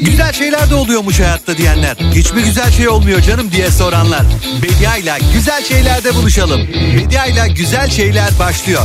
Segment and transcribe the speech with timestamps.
[0.00, 1.96] Güzel şeyler de oluyormuş hayatta diyenler.
[2.14, 4.22] hiç Hiçbir güzel şey olmuyor canım diye soranlar.
[4.62, 6.68] Bediayla güzel şeylerde buluşalım.
[6.96, 8.82] Bediayla güzel şeyler başlıyor.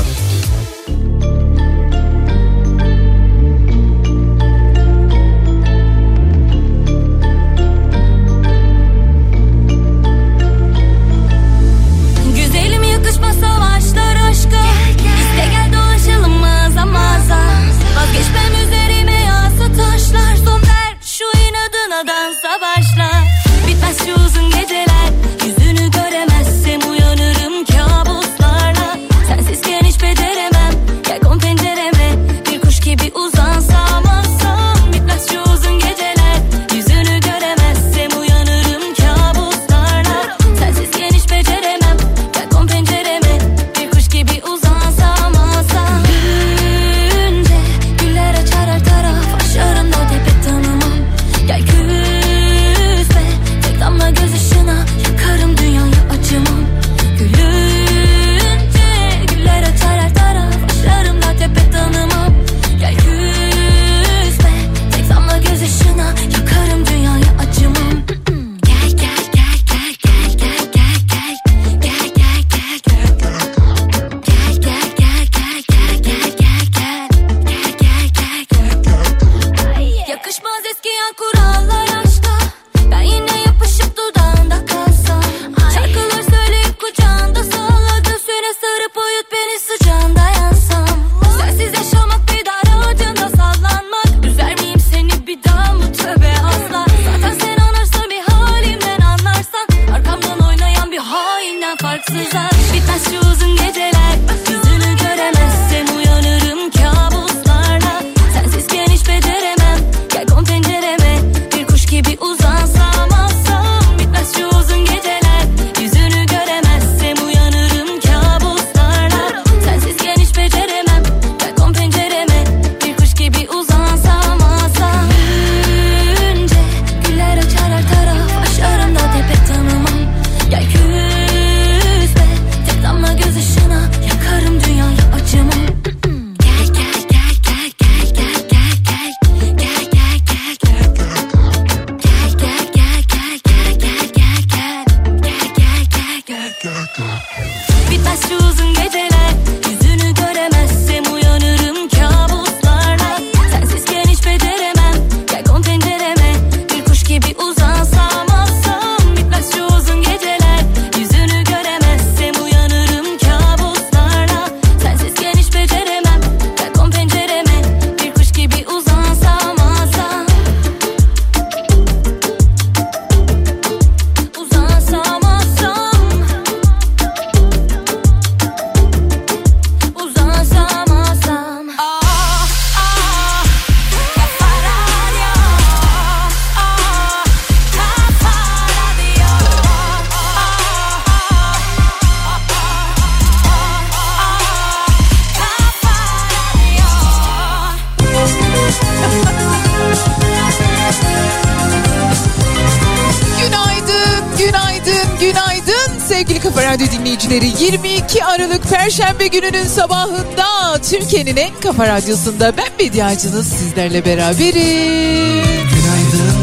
[209.25, 215.43] Perşembe gününün sabahında Türkiye'nin en kafa radyosunda ben medyacınız sizlerle beraberim.
[215.69, 216.37] Günaydın,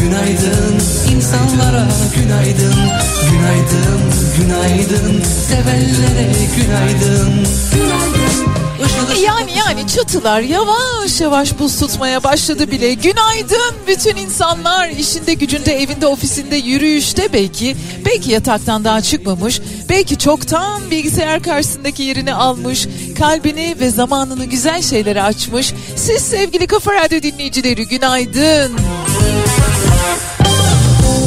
[0.00, 0.80] günaydın
[1.14, 2.74] insanlara günaydın,
[3.30, 4.00] günaydın,
[4.38, 7.46] günaydın sevenlere günaydın.
[7.74, 8.58] Günaydın.
[9.22, 12.94] Yani yani çatılar yavaş yavaş buz tutmaya başladı bile.
[12.94, 17.76] Günaydın bütün insanlar işinde gücünde evinde ofisinde yürüyüşte belki
[18.06, 22.88] belki yataktan daha çıkmamış belki çoktan bilgisayar karşısındaki yerini almış,
[23.18, 25.74] kalbini ve zamanını güzel şeylere açmış.
[25.96, 28.72] Siz sevgili Kafa Radyo dinleyicileri günaydın.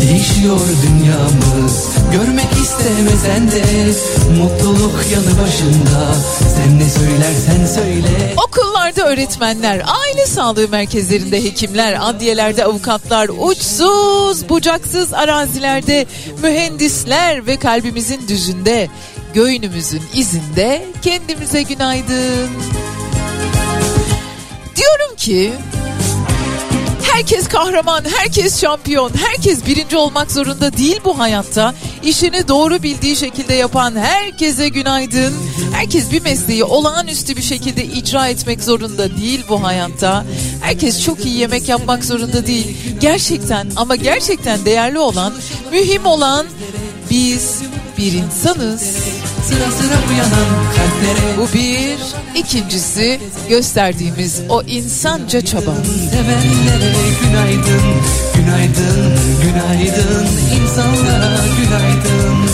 [0.01, 3.63] Değişiyor dünyamız Görmek istemesen de
[4.37, 6.15] Mutluluk yanı başında
[6.55, 15.13] Sen ne söylersen söyle Okul okullarda öğretmenler, aile sağlığı merkezlerinde hekimler, adliyelerde avukatlar, uçsuz bucaksız
[15.13, 16.05] arazilerde
[16.43, 18.89] mühendisler ve kalbimizin düzünde,
[19.33, 22.49] göğünümüzün izinde kendimize günaydın.
[24.75, 25.53] Diyorum ki
[27.11, 31.73] herkes kahraman, herkes şampiyon, herkes birinci olmak zorunda değil bu hayatta
[32.03, 35.33] işini doğru bildiği şekilde yapan herkese günaydın.
[35.73, 40.25] Herkes bir mesleği olağanüstü bir şekilde icra etmek zorunda değil bu hayatta.
[40.61, 42.77] Herkes çok iyi yemek yapmak zorunda değil.
[42.99, 45.33] Gerçekten ama gerçekten değerli olan,
[45.71, 46.45] mühim olan
[47.09, 47.61] biz
[47.97, 48.81] bir insanız.
[49.47, 51.97] Sıra sıra uyanan kalplere Bu bir.
[52.35, 53.19] İkincisi
[53.49, 55.75] gösterdiğimiz o insanca çaba.
[56.11, 60.27] Sevenlere günaydın Günaydın, günaydın
[60.61, 62.49] insanlara günaydın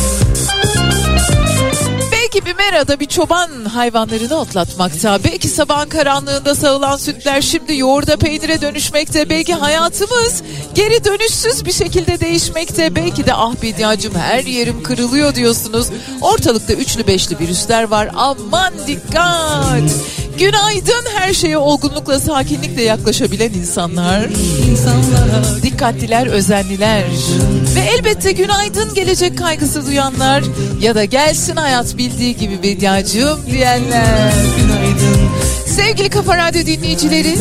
[2.11, 5.19] Belki bir merada bir çoban hayvanlarını otlatmakta.
[5.23, 9.29] Belki sabahın karanlığında sağılan sütler şimdi yoğurda peynire dönüşmekte.
[9.29, 10.43] Belki hayatımız
[10.75, 12.95] geri dönüşsüz bir şekilde değişmekte.
[12.95, 15.87] Belki de ah Bediacım her yerim kırılıyor diyorsunuz.
[16.21, 18.09] Ortalıkta üçlü beşli virüsler var.
[18.15, 19.91] Aman dikkat.
[20.39, 24.27] Günaydın her şeye olgunlukla sakinlikle yaklaşabilen insanlar.
[24.69, 27.03] İnsanlara Dikkatliler, özenliler
[27.75, 30.43] ve elbette günaydın gelecek kaygısı duyanlar
[30.81, 34.33] ya da gelsin hayat bildiği gibi Bediacığım diyenler.
[35.65, 37.35] Sevgili Kafa Radyo dinleyicileri,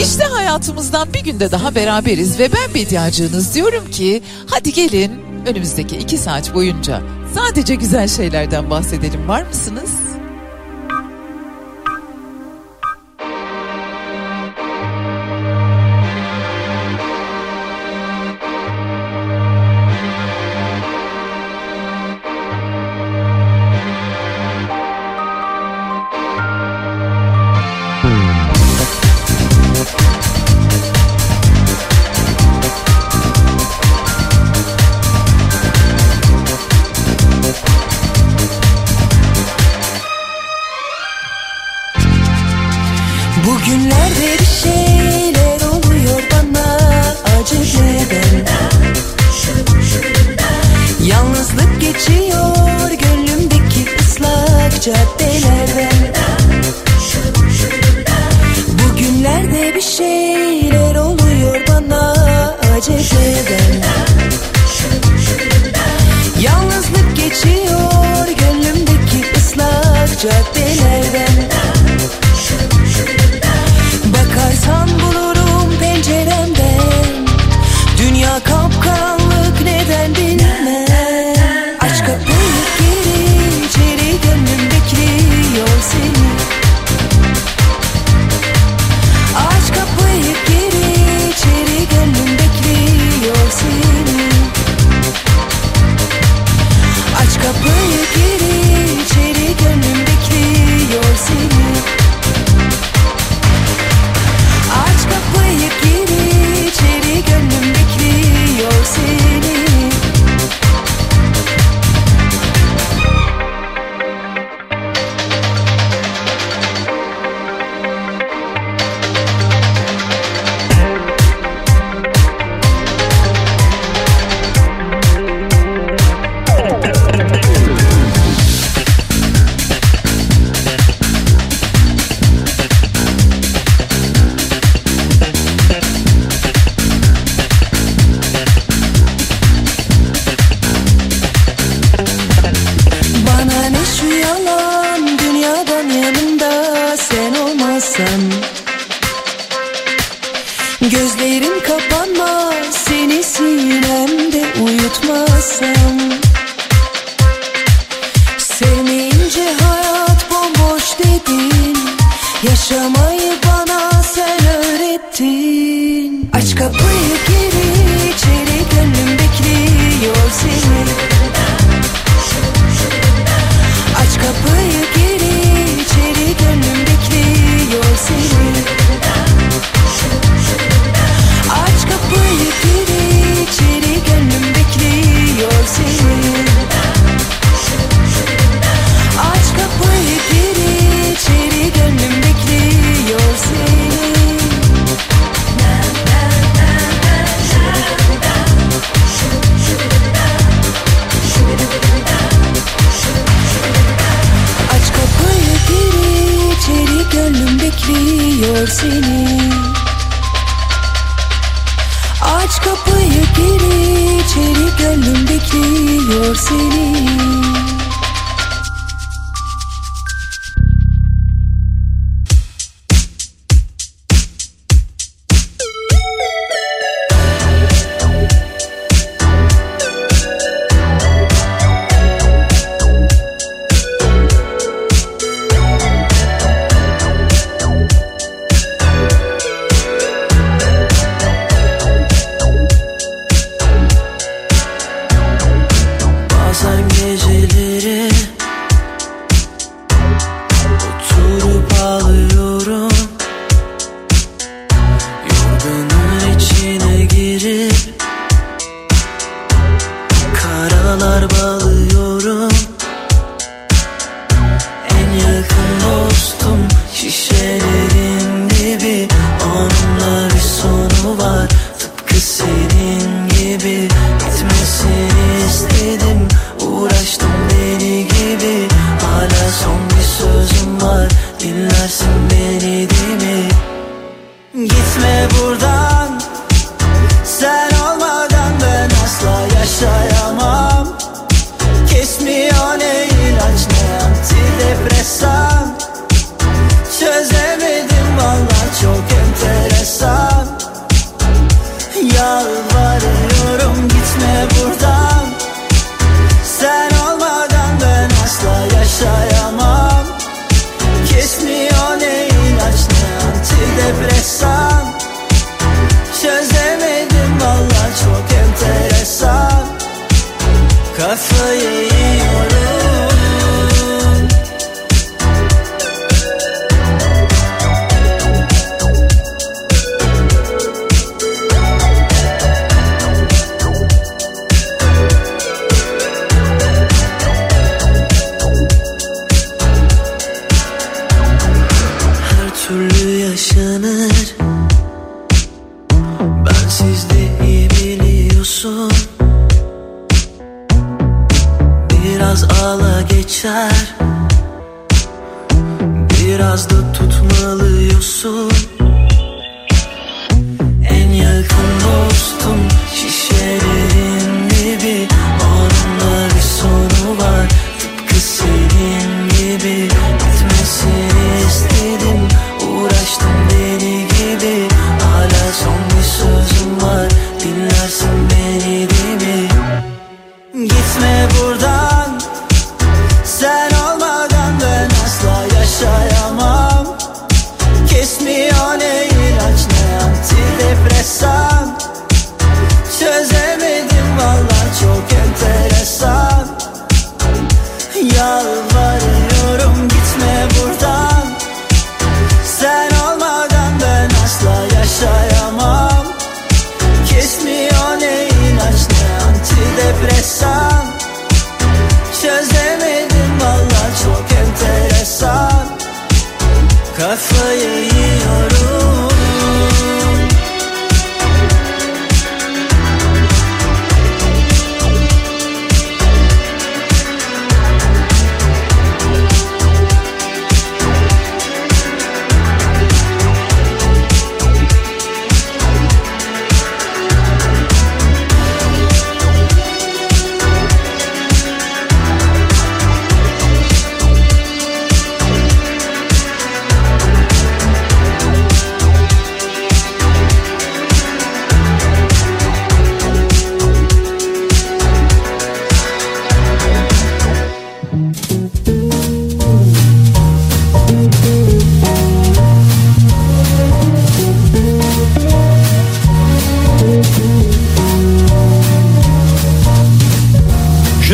[0.00, 5.12] işte hayatımızdan bir günde daha beraberiz ve ben Bediacığınız diyorum ki hadi gelin
[5.46, 7.02] önümüzdeki iki saat boyunca
[7.34, 9.90] sadece güzel şeylerden bahsedelim var mısınız?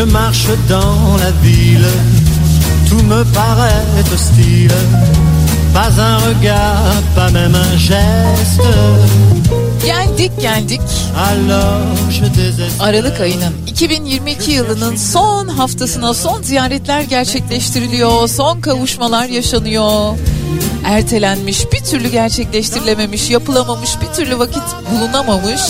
[0.01, 1.87] Je marche dans la ville,
[2.89, 4.73] tout me paraît hostile.
[5.75, 8.63] Pas un regard, pas même un geste.
[9.85, 10.81] Geldik geldik.
[11.15, 12.87] Alors je désespère.
[12.87, 18.29] Aralık ayının 2022 yılının son haftasına son ziyaretler gerçekleştiriliyor.
[18.29, 20.19] Son kavuşmalar yaşanıyor.
[20.85, 25.61] Ertelenmiş, bir türlü gerçekleştirilememiş, yapılamamış, bir türlü vakit bulunamamış.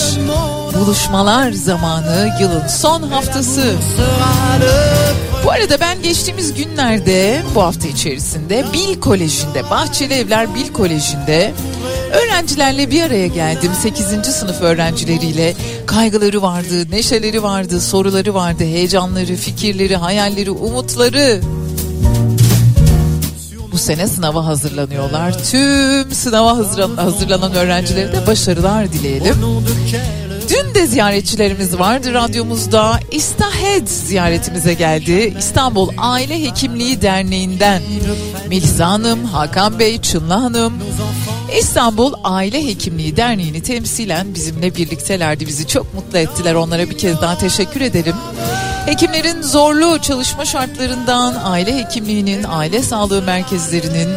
[0.79, 3.75] Buluşmalar zamanı yılın son haftası.
[5.45, 11.53] Bu arada ben geçtiğimiz günlerde bu hafta içerisinde Bil Koleji'nde, Bahçeli Evler Bil Koleji'nde
[12.31, 13.71] öğrencilerle bir araya geldim.
[13.81, 14.05] 8.
[14.33, 15.53] sınıf öğrencileriyle
[15.85, 21.41] kaygıları vardı, neşeleri vardı, soruları vardı, heyecanları, fikirleri, hayalleri, umutları.
[23.71, 25.43] Bu sene sınava hazırlanıyorlar.
[25.51, 29.35] Tüm sınava hazırlan- hazırlanan öğrencilere de başarılar dileyelim.
[30.49, 32.99] Dün de ziyaretçilerimiz vardı radyomuzda.
[33.11, 35.33] İstahed ziyaretimize geldi.
[35.39, 37.81] İstanbul Aile Hekimliği Derneği'nden
[38.49, 40.73] Melisa Hanım, Hakan Bey, Çınla Hanım.
[41.59, 45.47] İstanbul Aile Hekimliği Derneği'ni temsilen bizimle birliktelerdi.
[45.47, 46.53] Bizi çok mutlu ettiler.
[46.53, 48.15] Onlara bir kez daha teşekkür ederim.
[48.85, 54.09] Hekimlerin zorlu çalışma şartlarından, aile hekimliğinin, aile sağlığı merkezlerinin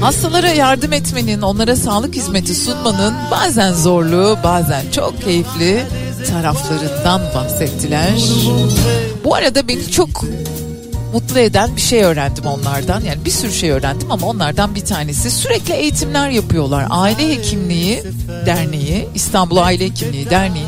[0.00, 5.82] Hastalara yardım etmenin, onlara sağlık hizmeti sunmanın bazen zorlu, bazen çok keyifli
[6.28, 8.20] taraflarından bahsettiler.
[9.24, 10.08] Bu arada beni çok
[11.12, 13.00] mutlu eden bir şey öğrendim onlardan.
[13.00, 16.86] Yani bir sürü şey öğrendim ama onlardan bir tanesi sürekli eğitimler yapıyorlar.
[16.90, 18.02] Aile Hekimliği
[18.46, 20.66] Derneği, İstanbul Aile Hekimliği Derneği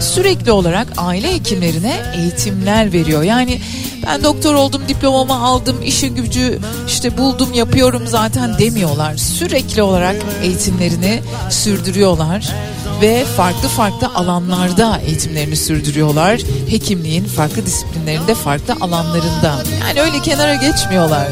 [0.00, 3.22] sürekli olarak aile hekimlerine eğitimler veriyor.
[3.22, 3.60] Yani
[4.06, 9.16] ben doktor oldum, diplomamı aldım, işin gücü işte buldum, yapıyorum zaten demiyorlar.
[9.16, 12.54] Sürekli olarak eğitimlerini sürdürüyorlar
[13.00, 16.40] ve farklı farklı alanlarda eğitimlerini sürdürüyorlar.
[16.68, 19.62] Hekimliğin farklı disiplinlerinde, farklı alanlarında.
[19.80, 21.28] Yani öyle kenara geçmiyorlar.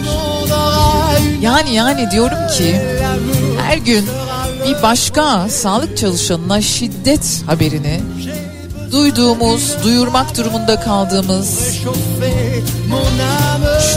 [1.40, 2.80] Yani yani diyorum ki
[3.62, 4.06] her gün
[4.68, 8.00] bir başka sağlık çalışanına şiddet haberini
[8.92, 11.78] duyduğumuz, duyurmak durumunda kaldığımız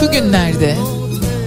[0.00, 0.76] şu günlerde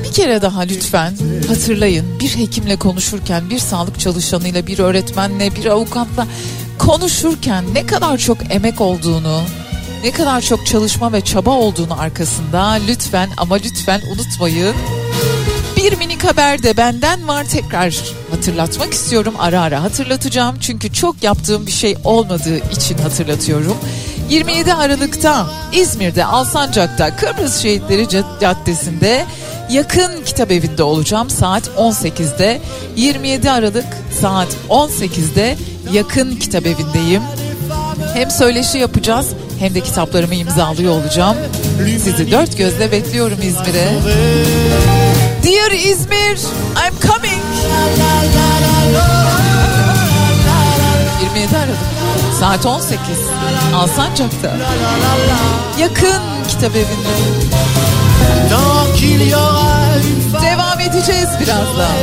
[0.04, 1.14] bir kere daha lütfen
[1.48, 2.20] hatırlayın.
[2.20, 6.28] Bir hekimle konuşurken, bir sağlık çalışanıyla, bir öğretmenle, bir avukatla
[6.78, 9.42] konuşurken ne kadar çok emek olduğunu,
[10.04, 14.76] ne kadar çok çalışma ve çaba olduğunu arkasında lütfen ama lütfen unutmayın.
[15.86, 21.66] Bir minik haber de benden var tekrar hatırlatmak istiyorum ara ara hatırlatacağım çünkü çok yaptığım
[21.66, 23.78] bir şey olmadığı için hatırlatıyorum.
[24.30, 28.08] 27 Aralık'ta İzmir'de Alsancak'ta Kıbrıs Şehitleri
[28.42, 29.26] Caddesi'nde
[29.70, 32.62] yakın kitap evinde olacağım saat 18'de
[32.96, 33.88] 27 Aralık
[34.22, 35.58] saat 18'de
[35.94, 37.22] yakın kitap evindeyim.
[38.14, 39.28] Hem söyleşi yapacağız
[39.60, 41.38] hem de kitaplarımı imzalıyor olacağım.
[42.04, 45.05] Sizi dört gözle bekliyorum İzmir'e.
[45.46, 46.40] Dear İzmir,
[46.76, 47.44] I'm coming.
[51.22, 51.78] 27 Aralık
[52.40, 53.00] saat 18
[53.76, 54.58] Alsancak'ta
[55.80, 57.16] yakın kitap evinde
[60.42, 61.96] devam edeceğiz birazdan.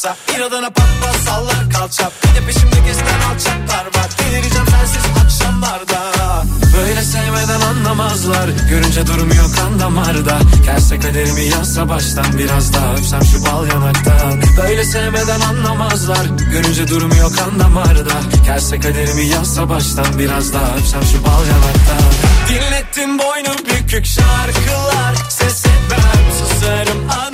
[0.00, 4.08] Çatlatmaksa İnadına pat pat sallar kalça Bir de peşimde gezen alçaklar var.
[4.18, 6.44] Delireceğim sensiz akşamlarda.
[6.76, 8.48] Böyle sevmeden anlamazlar.
[8.70, 10.38] Görünce durmuyor kan damarda.
[10.64, 14.42] Gelse kaderimi yazsa baştan Biraz daha öpsem şu bal yanaktan.
[14.62, 16.26] Böyle sevmeden anlamazlar.
[16.50, 18.12] Görünce durmuyor kan damarda.
[18.46, 22.10] Gelse kaderimi yazsa baştan Biraz daha öpsem şu bal yanaktan.
[22.48, 25.14] Dinlettim boynu bükük şarkılar.
[25.28, 27.29] Ses etmem susarım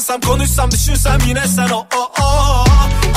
[0.00, 2.64] uyansam konuşsam düşünsem yine sen o o o.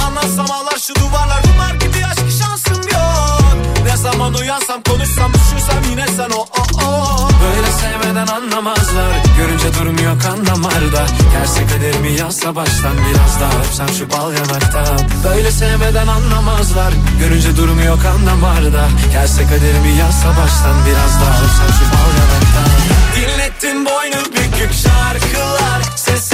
[0.06, 3.56] Anlatsam ağlar şu duvarlar kumar gibi aşk şansım yok.
[3.86, 7.30] Ne zaman uyansam konuşsam düşünsem yine sen o o o.
[7.44, 14.12] Böyle sevmeden anlamazlar Görünce durmuyor kan damarda Gelse kaderimi yazsa baştan Biraz daha öpsem şu
[14.12, 21.44] bal yanaktan Böyle sevmeden anlamazlar Görünce durmuyor kan damarda Gelse kaderimi yazsa baştan Biraz daha
[21.44, 22.70] öpsem şu bal yanaktan
[23.16, 26.33] Dinlettin boynu bükük şarkılar Ses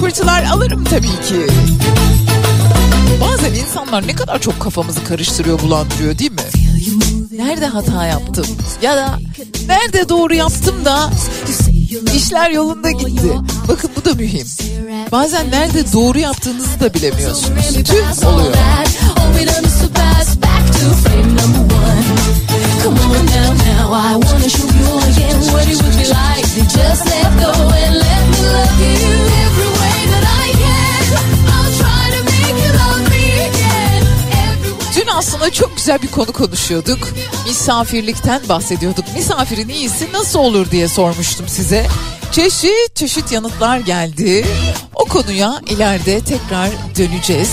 [0.00, 1.46] Yaparım tabii ki.
[3.20, 6.38] Bazen insanlar ne kadar çok kafamızı karıştırıyor, bulandırıyor değil mi?
[7.32, 8.46] Nerede hata yaptım?
[8.82, 9.18] Ya da
[9.68, 11.10] nerede doğru yaptım da
[12.16, 13.32] işler yolunda gitti.
[13.68, 14.46] Bakın bu da mühim.
[15.12, 17.66] Bazen nerede doğru yaptığınızı da bilemiyorsunuz.
[17.84, 18.54] Tüm oluyor.
[22.82, 27.06] Come on now, now, I wanna show you again what it would be like just
[27.06, 28.80] let go and let me love
[29.60, 29.65] you
[35.06, 37.08] Dün aslında çok güzel bir konu konuşuyorduk.
[37.46, 39.04] Misafirlikten bahsediyorduk.
[39.16, 41.86] Misafirin iyisi nasıl olur diye sormuştum size.
[42.32, 44.46] Çeşit çeşit yanıtlar geldi.
[44.94, 47.50] O konuya ileride tekrar döneceğiz.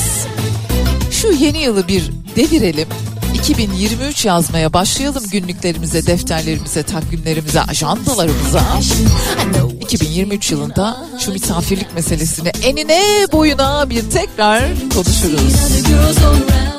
[1.12, 2.88] Şu yeni yılı bir devirelim.
[3.34, 8.64] 2023 yazmaya başlayalım günlüklerimize, defterlerimize, takvimlerimize, ajandalarımıza.
[9.82, 14.64] 2023 yılında şu misafirlik meselesini enine boyuna bir tekrar
[14.94, 15.54] konuşuruz.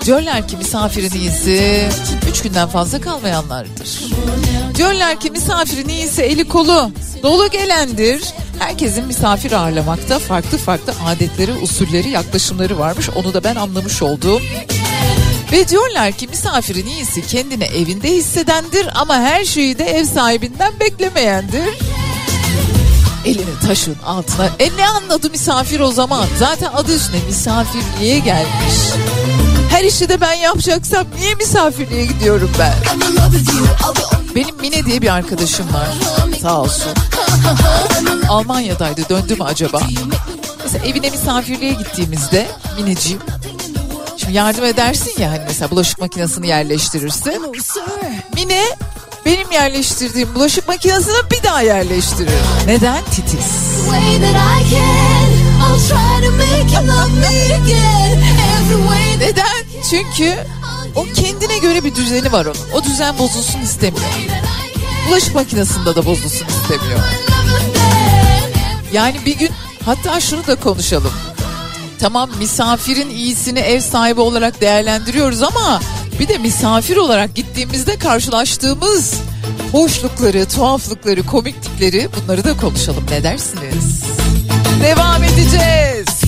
[0.04, 1.88] Diyorlar ki misafirin iyisi
[2.30, 4.00] üç günden fazla kalmayanlardır.
[4.74, 6.90] Diyorlar ki misafirin iyisi eli kolu
[7.22, 8.24] dolu gelendir.
[8.58, 13.10] Herkesin misafir ağırlamakta farklı farklı adetleri, usulleri, yaklaşımları varmış.
[13.14, 14.42] Onu da ben anlamış oldum.
[15.52, 21.68] Ve diyorlar ki misafirin iyisi kendini evinde hissedendir ama her şeyi de ev sahibinden beklemeyendir.
[23.24, 24.50] Elini taşın altına.
[24.58, 26.26] E ne anladı misafir o zaman?
[26.38, 28.74] Zaten adı üstüne misafirliğe gelmiş.
[29.74, 32.74] Her işi de ben yapacaksam niye misafirliğe gidiyorum ben?
[34.34, 35.88] Benim Mine diye bir arkadaşım var.
[36.42, 36.92] Sağ olsun.
[38.28, 39.80] Almanya'daydı döndü mü acaba?
[40.62, 42.46] Mesela evine misafirliğe gittiğimizde
[42.78, 43.20] Mineciğim
[44.16, 47.42] Şimdi yardım edersin ya hani mesela bulaşık makinesini yerleştirirsin.
[48.34, 48.64] Mine
[49.26, 52.40] benim yerleştirdiğim bulaşık makinesini bir daha yerleştirir.
[52.66, 53.04] Neden?
[53.04, 53.46] Titiz.
[59.20, 59.63] Neden?
[59.90, 60.34] Çünkü
[60.94, 62.72] o kendine göre bir düzeni var onun.
[62.72, 64.06] O düzen bozulsun istemiyor.
[65.08, 67.00] Bulaşık makinesinde de bozulsun istemiyor.
[68.92, 69.50] Yani bir gün
[69.84, 71.12] hatta şunu da konuşalım.
[72.00, 75.80] Tamam misafirin iyisini ev sahibi olarak değerlendiriyoruz ama
[76.20, 79.14] bir de misafir olarak gittiğimizde karşılaştığımız
[79.72, 83.04] hoşlukları, tuhaflıkları, komiklikleri bunları da konuşalım.
[83.10, 84.04] Ne dersiniz?
[84.82, 86.23] Devam edeceğiz.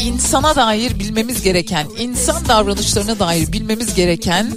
[0.00, 4.50] İnsana dair bilmemiz gereken, insan davranışlarına dair bilmemiz gereken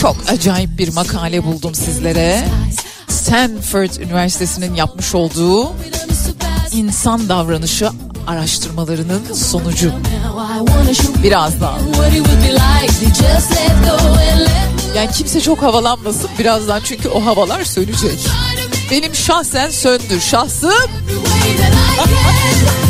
[0.00, 2.44] çok acayip bir makale buldum sizlere.
[3.08, 5.72] Stanford Üniversitesi'nin yapmış olduğu
[6.72, 7.90] insan davranışı
[8.26, 9.92] araştırmalarının sonucu.
[11.22, 11.78] Birazdan.
[14.96, 18.18] Yani kimse çok havalanmasın birazdan çünkü o havalar sönecek.
[18.90, 20.20] Benim şahsen söndü.
[20.20, 20.70] Şahsım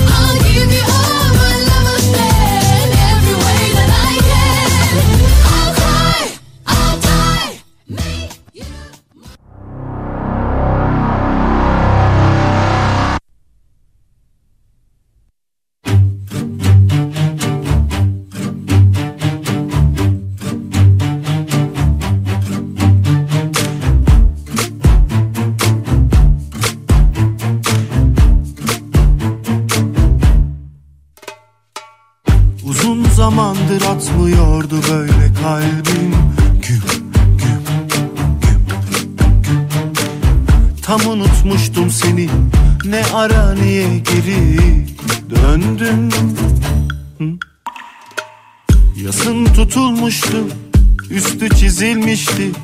[52.31, 52.61] çizilmişti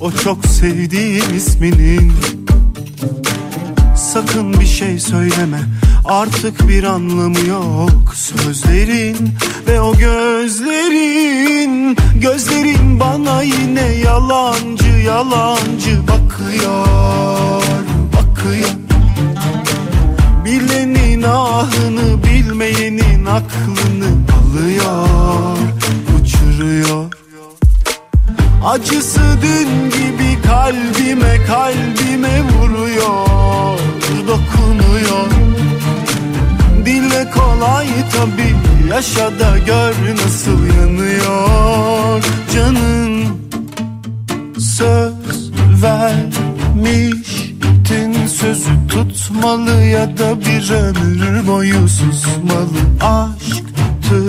[0.00, 2.12] O çok sevdiğim isminin.
[3.96, 5.60] Sakın bir şey söyleme
[6.04, 9.16] Artık bir anlamı yok Sözlerin.
[9.66, 17.62] Ve o gözlerin Gözlerin bana yine yalancı yalancı bakıyor
[18.12, 18.70] Bakıyor.
[20.44, 25.58] Bilenin ahını bilmeyenin aklını alıyor
[26.20, 27.17] Uçuruyor
[28.64, 33.78] Acısı dün gibi kalbime kalbime vuruyor
[34.28, 35.26] Dokunuyor.
[36.84, 38.54] Dile kolay tabi
[38.90, 42.24] Yaşa da gör nasıl yanıyor.
[42.54, 43.24] Canın
[44.58, 45.50] Söz
[45.82, 52.78] vermiştin Sözü tutmalı ya da bir ömür boyu susmalı.
[53.00, 54.24] Aşktı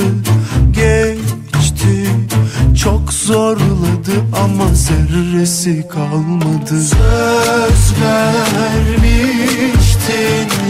[3.30, 6.82] zorladı ama zerresi kalmadı.
[6.82, 9.20] Söz vermiştin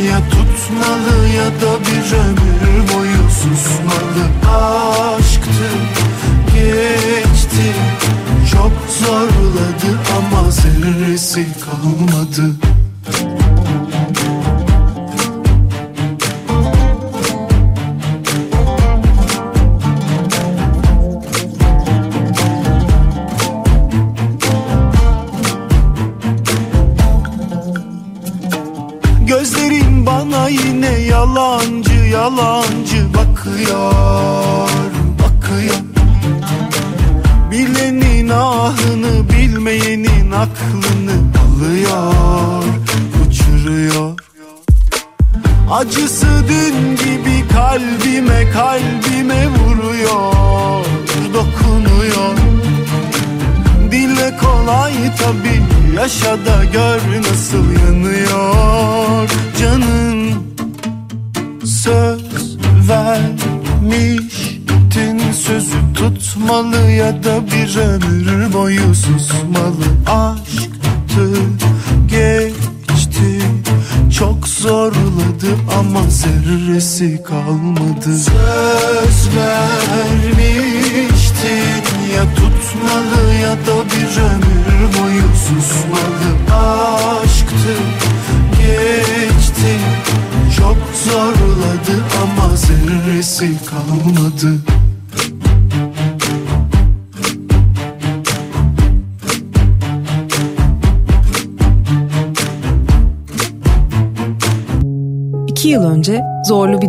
[0.10, 4.24] ya tutmalı ya da bir ömür boyu susmalı.
[4.58, 5.67] Aşktı
[6.54, 7.67] geçti
[8.52, 12.45] çok zorladı ama zerresi kalmadı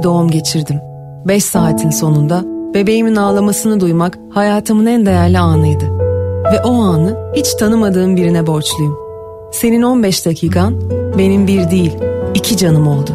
[0.03, 0.81] doğum geçirdim.
[1.29, 5.85] Beş saatin sonunda bebeğimin ağlamasını duymak hayatımın en değerli anıydı.
[6.53, 8.99] Ve o anı hiç tanımadığım birine borçluyum.
[9.53, 10.81] Senin 15 dakikan
[11.19, 11.97] benim bir değil
[12.35, 13.11] iki canım oldu.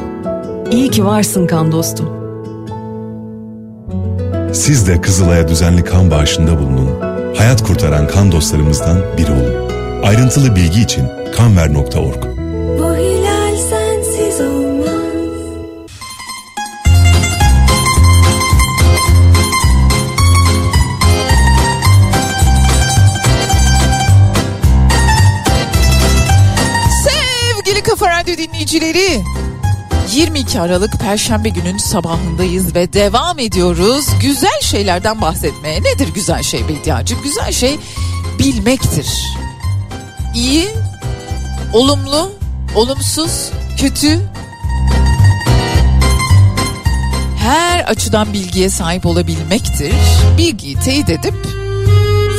[0.72, 2.10] İyi ki varsın kan dostum.
[4.54, 6.90] Siz de Kızılay'a düzenli kan bağışında bulunun.
[7.38, 9.70] Hayat kurtaran kan dostlarımızdan biri olun.
[10.04, 11.04] Ayrıntılı bilgi için
[11.38, 12.35] kanver.org
[28.66, 29.24] dinleyicileri
[30.14, 34.06] 22 Aralık Perşembe günün sabahındayız ve devam ediyoruz.
[34.22, 35.84] Güzel şeylerden bahsetmeye.
[35.84, 37.22] Nedir güzel şey Bediacığım?
[37.24, 37.80] Güzel şey
[38.40, 39.08] bilmektir.
[40.36, 40.70] İyi,
[41.74, 42.32] olumlu,
[42.76, 44.20] olumsuz, kötü.
[47.40, 49.94] Her açıdan bilgiye sahip olabilmektir.
[50.38, 51.36] Bilgiyi teyit edip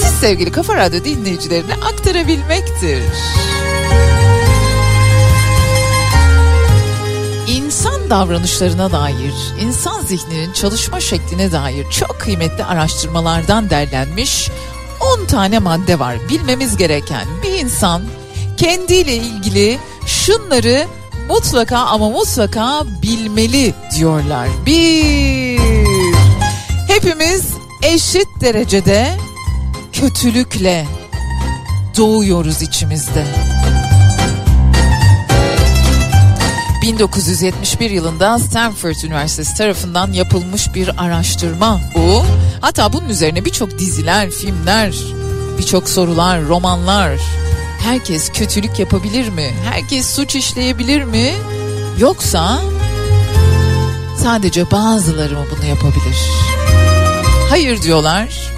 [0.03, 3.03] siz sevgili Kafa Radyo dinleyicilerine aktarabilmektir.
[7.87, 14.51] İnsan davranışlarına dair, insan zihninin çalışma şekline dair çok kıymetli araştırmalardan derlenmiş
[15.21, 16.17] 10 tane madde var.
[16.29, 18.03] Bilmemiz gereken bir insan
[18.57, 20.87] kendiyle ilgili şunları
[21.29, 24.49] mutlaka ama mutlaka bilmeli diyorlar.
[24.67, 25.61] Bir,
[26.89, 27.51] hepimiz
[27.83, 29.17] eşit derecede
[29.93, 30.87] kötülükle
[31.97, 33.56] doğuyoruz içimizde.
[36.87, 42.25] 1971 yılında Stanford Üniversitesi tarafından yapılmış bir araştırma bu.
[42.61, 44.95] Hatta bunun üzerine birçok diziler, filmler,
[45.59, 47.21] birçok sorular, romanlar.
[47.81, 49.55] Herkes kötülük yapabilir mi?
[49.71, 51.33] Herkes suç işleyebilir mi?
[51.99, 52.61] Yoksa
[54.23, 56.17] sadece bazıları mı bunu yapabilir?
[57.51, 58.53] Hayır diyorlar.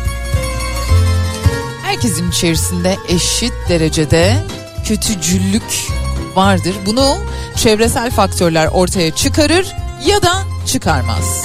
[1.82, 4.36] Herkesin içerisinde eşit derecede
[4.84, 5.88] kötücüllük
[6.38, 6.74] vardır.
[6.86, 7.16] Bunu
[7.56, 9.66] çevresel faktörler ortaya çıkarır
[10.06, 10.32] ya da
[10.66, 11.44] çıkarmaz.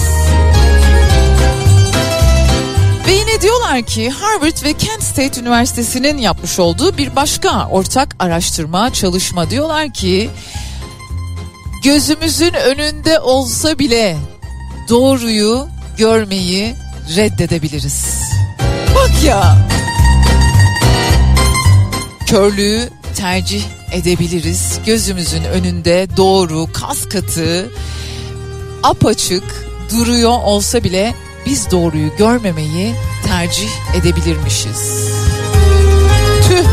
[3.07, 8.93] Ve yine diyorlar ki Harvard ve Kent State Üniversitesi'nin yapmış olduğu bir başka ortak araştırma
[8.93, 10.29] çalışma diyorlar ki
[11.83, 14.17] gözümüzün önünde olsa bile
[14.89, 16.75] doğruyu görmeyi
[17.15, 18.05] reddedebiliriz.
[18.95, 19.57] Bak ya.
[22.27, 24.79] Körlüğü tercih edebiliriz.
[24.85, 27.69] Gözümüzün önünde doğru, kas katı,
[28.83, 29.43] apaçık
[29.91, 32.95] duruyor olsa bile biz doğruyu görmemeyi
[33.27, 35.09] tercih edebilirmişiz.
[36.47, 36.63] Tüh.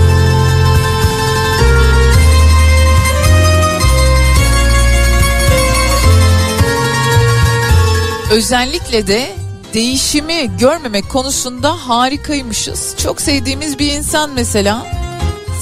[8.31, 9.37] Özellikle de
[9.75, 12.95] değişimi görmemek konusunda harikaymışız.
[13.03, 14.87] Çok sevdiğimiz bir insan mesela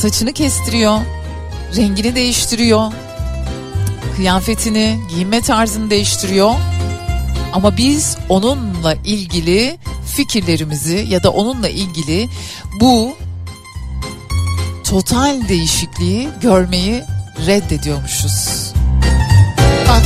[0.00, 0.98] saçını kestiriyor,
[1.76, 2.92] rengini değiştiriyor,
[4.16, 6.54] kıyafetini, giyinme tarzını değiştiriyor.
[7.52, 9.78] Ama biz onunla ilgili
[10.16, 12.28] fikirlerimizi ya da onunla ilgili
[12.80, 13.16] bu
[14.84, 17.02] total değişikliği görmeyi
[17.46, 18.72] reddediyormuşuz.
[19.88, 20.02] Bak.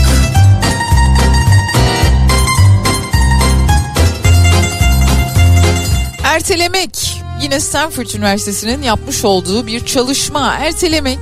[6.24, 10.54] Ertelemek yine Stanford Üniversitesi'nin yapmış olduğu bir çalışma.
[10.54, 11.18] Ertelemek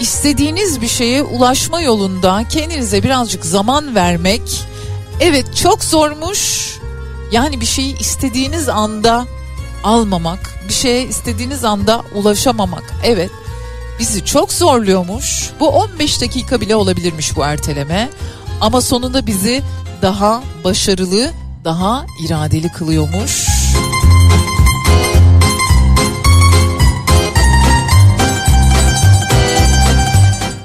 [0.00, 4.42] istediğiniz bir şeye ulaşma yolunda kendinize birazcık zaman vermek
[5.20, 6.72] evet çok zormuş.
[7.32, 9.26] Yani bir şeyi istediğiniz anda
[9.84, 12.94] almamak, bir şeye istediğiniz anda ulaşamamak.
[13.04, 13.30] Evet.
[13.98, 15.50] Bizi çok zorluyormuş.
[15.60, 18.10] Bu 15 dakika bile olabilirmiş bu erteleme.
[18.60, 19.62] Ama sonunda bizi
[20.02, 21.30] daha başarılı,
[21.64, 23.46] daha iradeli kılıyormuş.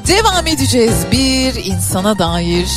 [0.07, 2.67] Devam edeceğiz bir insana dair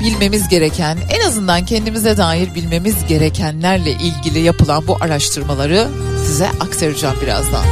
[0.00, 5.88] bilmemiz gereken en azından kendimize dair bilmemiz gerekenlerle ilgili yapılan bu araştırmaları
[6.26, 7.64] size aktaracağım birazdan.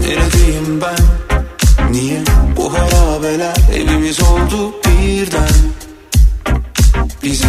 [0.00, 1.04] Neredeyim ben?
[1.90, 2.22] Niye
[2.56, 5.43] bu harabeler evimiz oldu birden?
[7.24, 7.42] Biz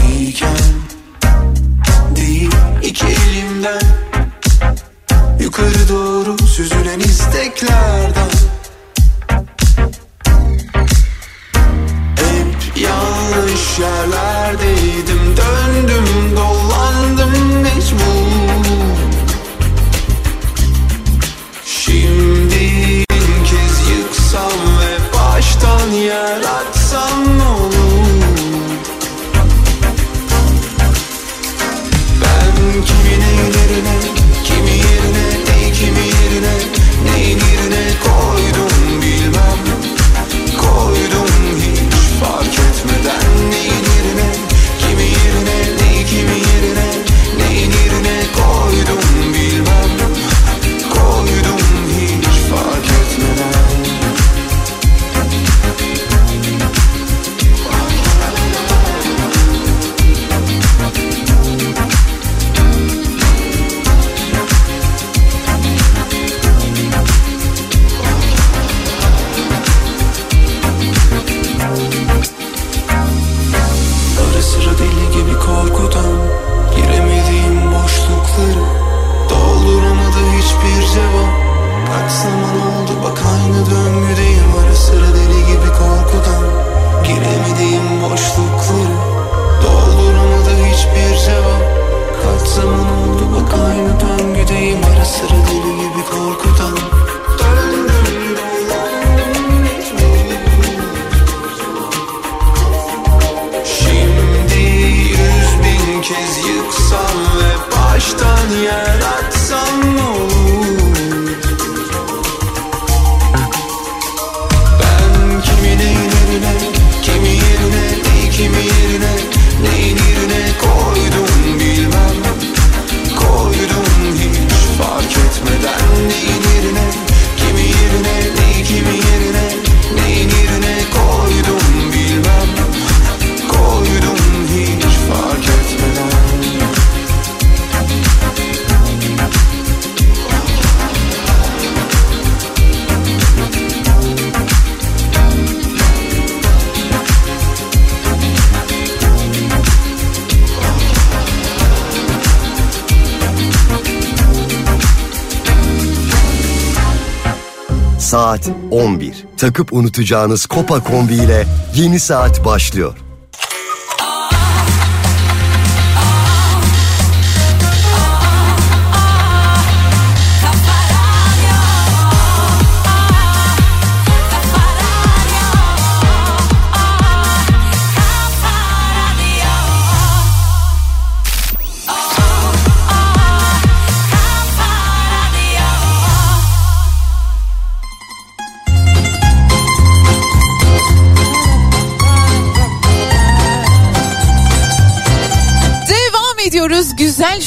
[158.36, 159.26] Saat 11.
[159.38, 163.05] Takıp unutacağınız Kopa kombi ile yeni saat başlıyor.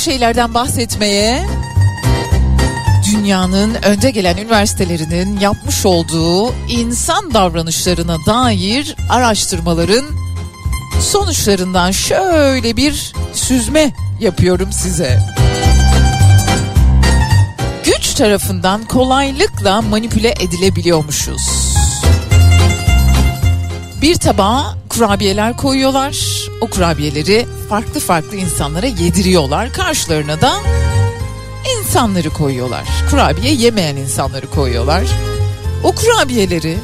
[0.09, 1.47] Şeylerden bahsetmeye.
[3.07, 10.05] Dünyanın önde gelen üniversitelerinin yapmış olduğu insan davranışlarına dair araştırmaların
[11.01, 13.91] sonuçlarından şöyle bir süzme
[14.21, 15.21] yapıyorum size.
[17.85, 21.43] Güç tarafından kolaylıkla manipüle edilebiliyormuşuz.
[24.03, 26.38] Bir tabağa kurabiyeler koyuyorlar.
[26.61, 29.73] O kurabiyeleri farklı farklı insanlara yediriyorlar.
[29.73, 30.61] Karşılarına da
[31.79, 32.85] insanları koyuyorlar.
[33.11, 35.05] Kurabiye yemeyen insanları koyuyorlar.
[35.85, 36.79] O kurabiyeleri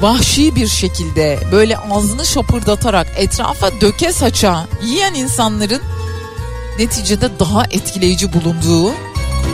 [0.00, 5.82] vahşi bir şekilde böyle ağzını şapırdatarak etrafa döke saça yiyen insanların
[6.78, 8.92] neticede daha etkileyici bulunduğu,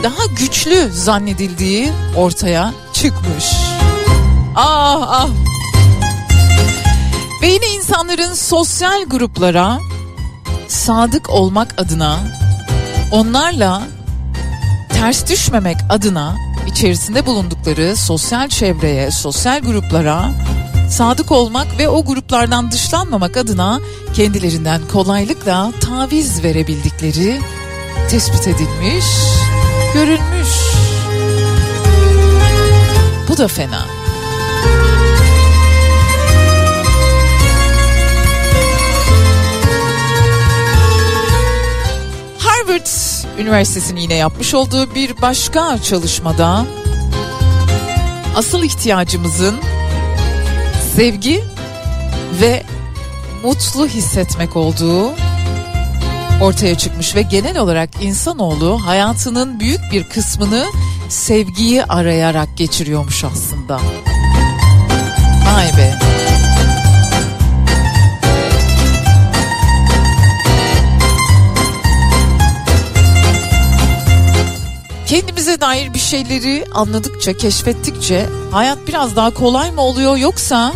[0.03, 3.45] daha güçlü zannedildiği ortaya çıkmış.
[4.55, 5.29] Ah ah.
[7.45, 9.79] Ve yine insanların sosyal gruplara
[10.67, 12.19] sadık olmak adına
[13.11, 13.81] onlarla
[14.89, 16.35] ters düşmemek adına
[16.67, 20.31] içerisinde bulundukları sosyal çevreye, sosyal gruplara
[20.89, 23.79] sadık olmak ve o gruplardan dışlanmamak adına
[24.15, 27.39] kendilerinden kolaylıkla taviz verebildikleri
[28.09, 29.05] tespit edilmiş,
[29.93, 30.49] görülmüş.
[33.29, 33.94] Bu da fena.
[42.75, 46.65] Harvard Üniversitesi'nin yine yapmış olduğu bir başka çalışmada
[48.35, 49.55] asıl ihtiyacımızın
[50.95, 51.43] sevgi
[52.41, 52.63] ve
[53.43, 55.13] mutlu hissetmek olduğu
[56.41, 60.65] ortaya çıkmış ve genel olarak insanoğlu hayatının büyük bir kısmını
[61.09, 63.79] sevgiyi arayarak geçiriyormuş aslında.
[65.45, 65.99] Vay be.
[75.07, 80.73] Kendimize dair bir şeyleri anladıkça, keşfettikçe hayat biraz daha kolay mı oluyor yoksa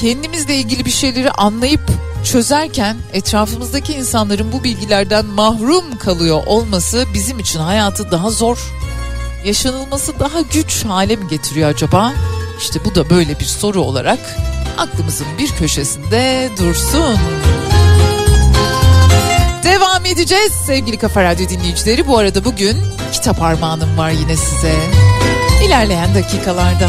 [0.00, 1.80] kendimizle ilgili bir şeyleri anlayıp
[2.24, 8.72] çözerken etrafımızdaki insanların bu bilgilerden mahrum kalıyor olması bizim için hayatı daha zor,
[9.44, 12.12] yaşanılması daha güç hale mi getiriyor acaba?
[12.58, 14.36] İşte bu da böyle bir soru olarak
[14.78, 17.18] aklımızın bir köşesinde dursun.
[19.64, 22.06] Devam edeceğiz sevgili Kafa Radyo dinleyicileri.
[22.06, 22.76] Bu arada bugün
[23.12, 24.74] kitap armağanım var yine size.
[25.66, 26.88] İlerleyen dakikalarda.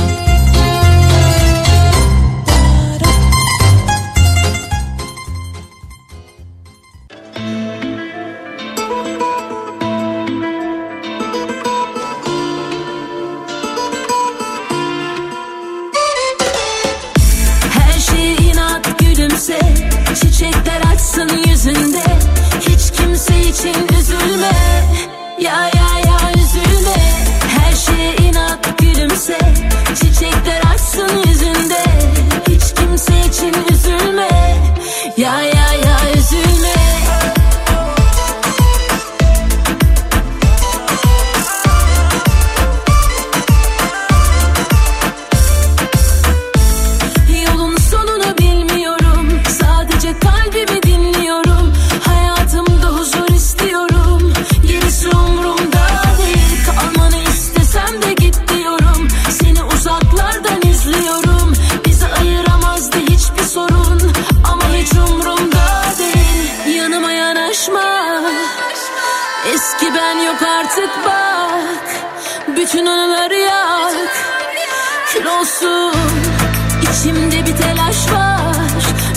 [76.96, 78.56] İçimde bir telaş var.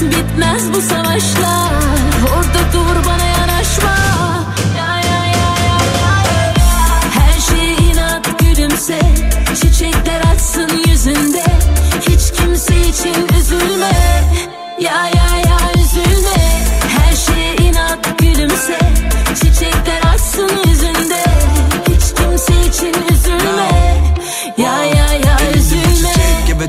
[0.01, 1.73] Bitmez bu savaşlar.
[2.37, 3.97] Orada dur bana yanaşma.
[4.79, 5.55] Ya ya ya
[7.15, 9.01] Her şey inat gülümse.
[9.61, 11.45] Çiçekler açsın yüzünde.
[12.01, 13.93] Hiç kimse için üzülme.
[14.81, 15.28] Ya ya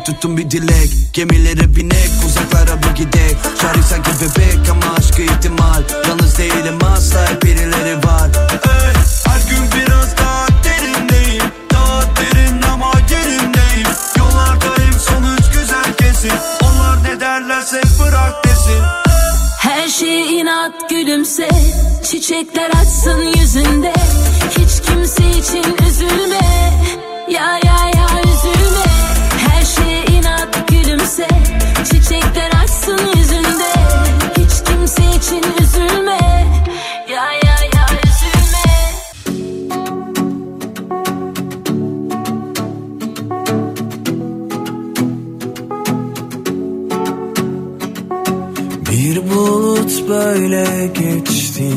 [0.09, 0.89] Tutun bir dilek.
[1.13, 3.37] Gemilere binek uzaklara bir gidek.
[3.61, 5.83] Şarkı sanki bebek ama aşkı ihtimal.
[6.07, 8.29] Yalnız değilim asla hep birileri var.
[8.51, 8.93] Ey,
[9.25, 11.43] Her gün biraz daha derindeyim.
[11.73, 13.87] Daha derin ama yerindeyim.
[14.17, 16.31] Yollardayım sonuç güzel kesin.
[16.63, 18.81] Onlar ne derlerse bırak desin.
[19.59, 21.49] Her şey inat gülümse.
[22.11, 23.93] Çiçekler açsın yüzünde.
[24.49, 26.73] Hiç kimse için üzülme.
[27.29, 28.07] Ya ya ya
[31.19, 31.27] gülümse
[31.83, 33.73] Çiçekler açsın yüzünde.
[34.37, 36.19] Hiç kimse için üzülme.
[37.09, 38.69] Ya ya ya üzülme.
[48.91, 49.29] Bir
[50.09, 51.69] böyle geçti.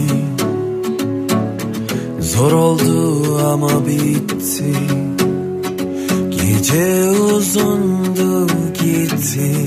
[2.20, 4.72] Zor oldu ama bitti.
[6.30, 8.61] Gece uzundu
[9.02, 9.66] gitti.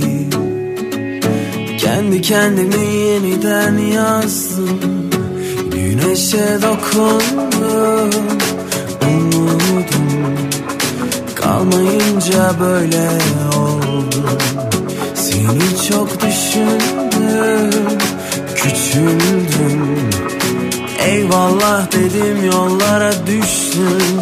[1.78, 5.10] Kendi kendimi yeniden yazdım.
[5.72, 8.26] Güneşe dokundum
[9.08, 10.26] Umudum.
[11.36, 13.10] Kalmayınca böyle
[13.58, 14.10] oldum
[15.16, 17.98] Seni çok düşündüm
[18.56, 20.00] Küçüldüm.
[21.06, 24.22] Eyvallah dedim yollara düştüm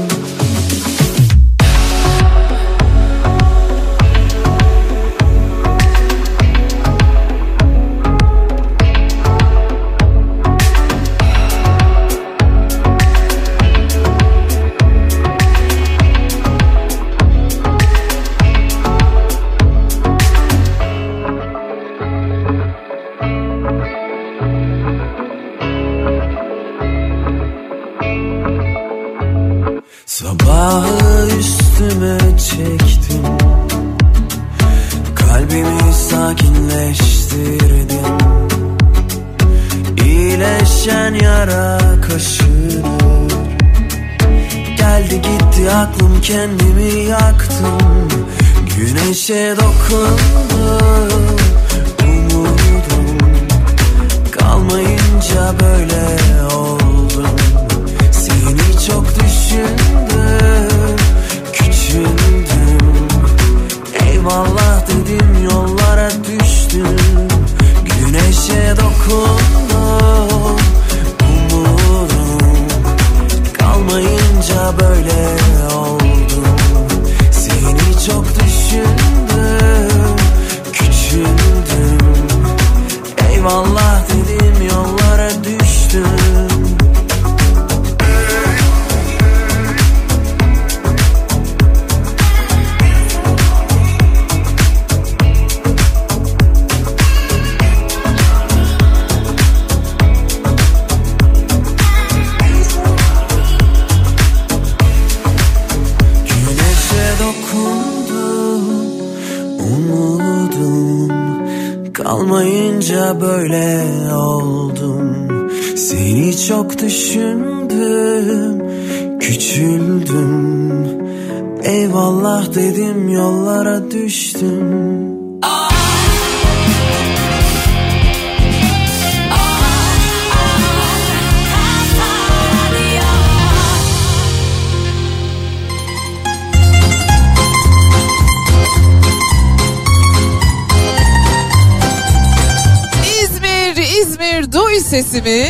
[144.93, 145.49] sesimi.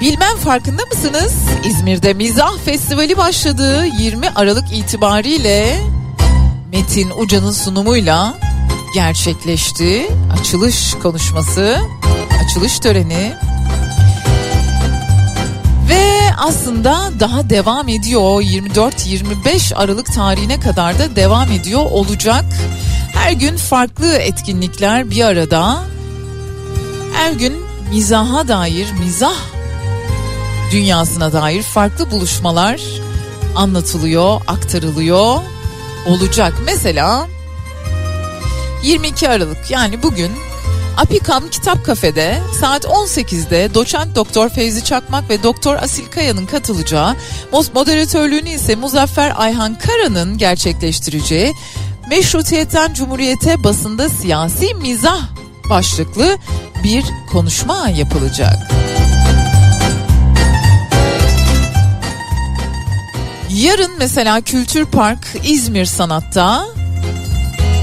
[0.00, 1.34] Bilmem farkında mısınız?
[1.64, 3.86] İzmir'de Mizah Festivali başladı.
[3.98, 5.76] 20 Aralık itibariyle
[6.72, 8.34] Metin Uca'nın sunumuyla
[8.94, 10.08] gerçekleşti.
[10.40, 11.78] Açılış konuşması,
[12.44, 13.32] açılış töreni.
[15.88, 18.42] Ve aslında daha devam ediyor.
[18.42, 22.44] 24-25 Aralık tarihine kadar da devam ediyor olacak.
[23.14, 25.82] Her gün farklı etkinlikler bir arada.
[27.14, 29.36] Her gün mizaha dair, mizah
[30.72, 32.80] dünyasına dair farklı buluşmalar
[33.56, 35.40] anlatılıyor, aktarılıyor
[36.06, 36.54] olacak.
[36.64, 37.28] Mesela
[38.82, 40.32] 22 Aralık yani bugün
[40.96, 47.16] Apikam Kitap Kafe'de saat 18'de doçent doktor Fevzi Çakmak ve doktor Asil Kaya'nın katılacağı,
[47.74, 51.54] moderatörlüğünü ise Muzaffer Ayhan Kara'nın gerçekleştireceği
[52.10, 55.20] Meşrutiyetten Cumhuriyete basında siyasi mizah
[55.70, 56.38] başlıklı
[56.84, 58.56] bir konuşma yapılacak.
[63.50, 66.66] Yarın mesela Kültür Park İzmir Sanat'ta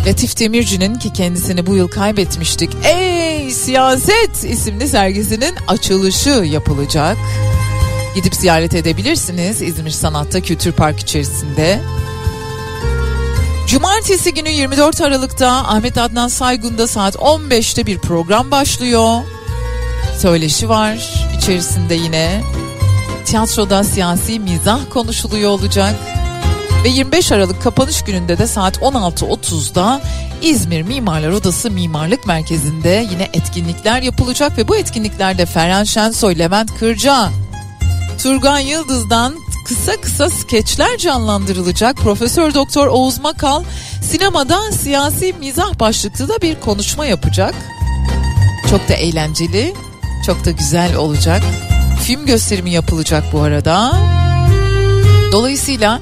[0.07, 2.71] Latif Demirci'nin ki kendisini bu yıl kaybetmiştik.
[2.83, 7.17] Ey Siyaset isimli sergisinin açılışı yapılacak.
[8.15, 11.79] Gidip ziyaret edebilirsiniz İzmir Sanat'ta Kültür Park içerisinde.
[13.75, 19.21] Cumartesi günü 24 Aralık'ta Ahmet Adnan Saygun'da saat 15'te bir program başlıyor.
[20.17, 22.41] Söyleşi var içerisinde yine.
[23.25, 25.95] Tiyatroda siyasi mizah konuşuluyor olacak.
[26.83, 30.01] Ve 25 Aralık kapanış gününde de saat 16.30'da
[30.41, 37.29] İzmir Mimarlar Odası Mimarlık Merkezi'nde yine etkinlikler yapılacak ve bu etkinliklerde Ferhan Şensoy, Levent Kırca,
[38.23, 41.97] Turgan Yıldız'dan kısa kısa skeçler canlandırılacak.
[41.97, 43.63] Profesör Doktor Oğuz Makal
[44.01, 47.55] sinemada siyasi mizah başlıklı da bir konuşma yapacak.
[48.69, 49.73] Çok da eğlenceli
[50.25, 51.43] Çok da güzel olacak.
[52.03, 53.93] Film gösterimi yapılacak bu arada.
[55.31, 56.01] Dolayısıyla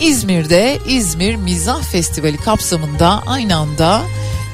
[0.00, 4.02] İzmir'de İzmir Mizah Festivali kapsamında aynı anda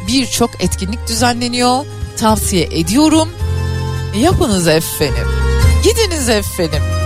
[0.08, 1.84] birçok etkinlik düzenleniyor.
[2.16, 3.28] Tavsiye ediyorum.
[4.20, 5.28] Yapınız efendim.
[5.84, 6.97] Gidiniz efendim.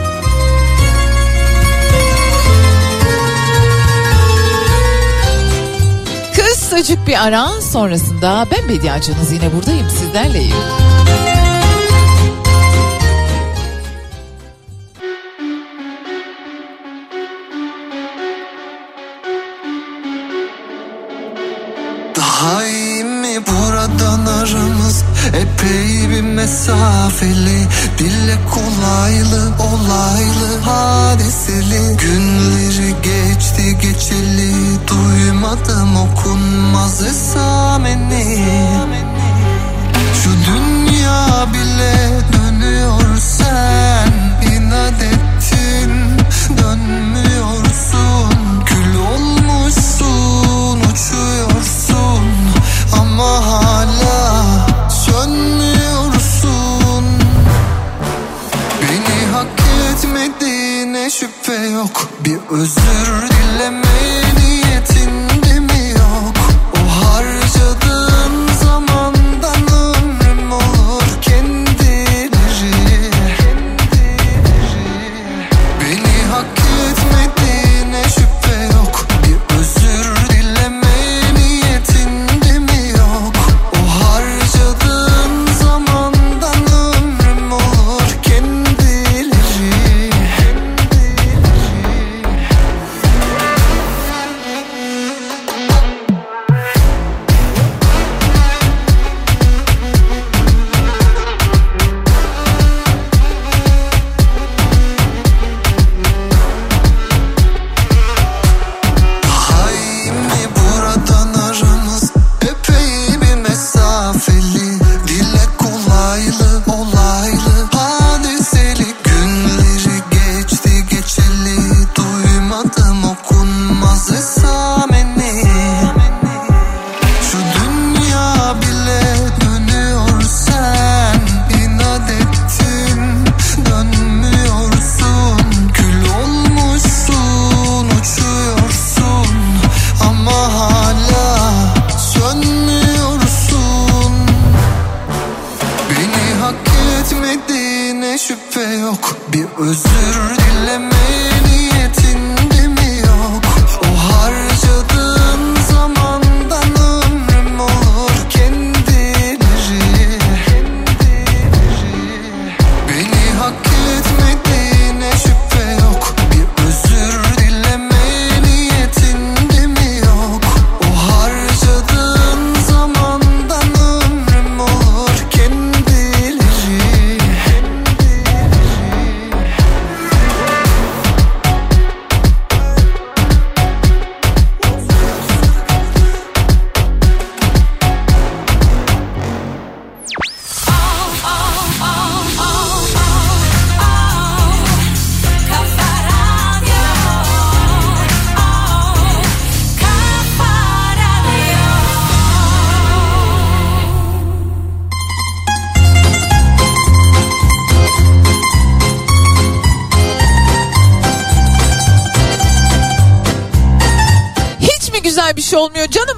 [6.73, 10.91] Kısacık bir ara sonrasında ben Bediacınız yine buradayım sizlerleyim.
[24.93, 27.68] Aramız Epey bir mesafeli
[27.99, 31.97] Dille kolaylı olaylı hadiseli.
[31.97, 34.53] Günleri geçti geçeli
[34.88, 38.45] Duymadım okunmaz esameni.
[40.22, 41.95] Şu dünya bile
[42.32, 44.12] dönüyor sen
[44.53, 45.90] inat ettin
[46.59, 48.34] dönmüyorsun.
[48.66, 52.24] Kül olmuşsun uçuyorsun
[52.93, 53.72] ama hala
[61.55, 62.09] yok.
[62.24, 64.22] Bir özür dileme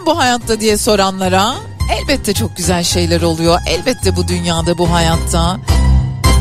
[0.07, 1.55] bu hayatta diye soranlara?
[1.93, 3.61] Elbette çok güzel şeyler oluyor.
[3.67, 5.59] Elbette bu dünyada, bu hayatta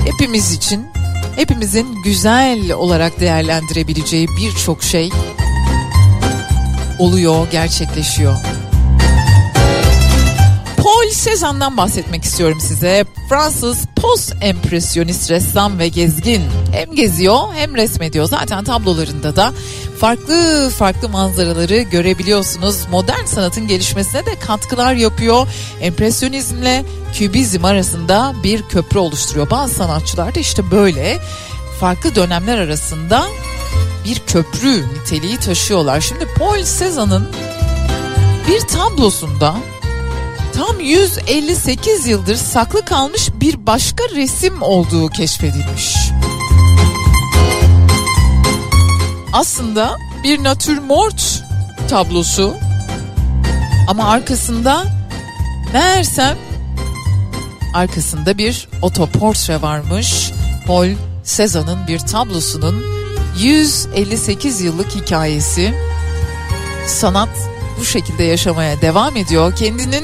[0.05, 0.87] hepimiz için,
[1.35, 5.09] hepimizin güzel olarak değerlendirebileceği birçok şey
[6.99, 8.35] oluyor, gerçekleşiyor.
[10.77, 13.05] Paul Cézanne'dan bahsetmek istiyorum size.
[13.29, 16.41] Fransız post empresyonist ressam ve gezgin.
[16.71, 18.25] Hem geziyor hem resmediyor.
[18.25, 19.53] Zaten tablolarında da
[20.03, 22.87] farklı farklı manzaraları görebiliyorsunuz.
[22.91, 25.47] Modern sanatın gelişmesine de katkılar yapıyor.
[25.81, 26.83] Empresyonizmle
[27.13, 29.49] kübizm arasında bir köprü oluşturuyor.
[29.49, 31.19] Bazı sanatçılar da işte böyle
[31.79, 33.25] farklı dönemler arasında
[34.05, 36.01] bir köprü niteliği taşıyorlar.
[36.01, 37.27] Şimdi Paul Cézanne'ın
[38.47, 39.55] bir tablosunda
[40.53, 45.95] tam 158 yıldır saklı kalmış bir başka resim olduğu keşfedilmiş.
[49.33, 51.43] Aslında bir natürmort
[51.89, 52.53] tablosu
[53.87, 54.85] ama arkasında
[55.73, 56.37] meğersem
[57.73, 60.31] arkasında bir otoportre varmış.
[60.67, 60.89] Paul
[61.25, 62.85] Cézanne'ın bir tablosunun
[63.37, 65.73] 158 yıllık hikayesi.
[66.87, 67.29] Sanat
[67.79, 69.55] bu şekilde yaşamaya devam ediyor.
[69.55, 70.03] Kendinin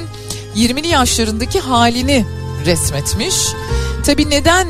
[0.55, 2.25] 20'li yaşlarındaki halini
[2.65, 3.35] resmetmiş.
[4.05, 4.67] Tabi neden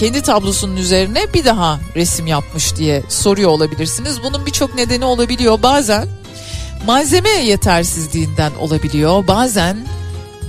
[0.00, 4.22] kendi tablosunun üzerine bir daha resim yapmış diye soruyor olabilirsiniz.
[4.22, 5.62] Bunun birçok nedeni olabiliyor.
[5.62, 6.08] Bazen
[6.86, 9.26] malzeme yetersizliğinden olabiliyor.
[9.26, 9.76] Bazen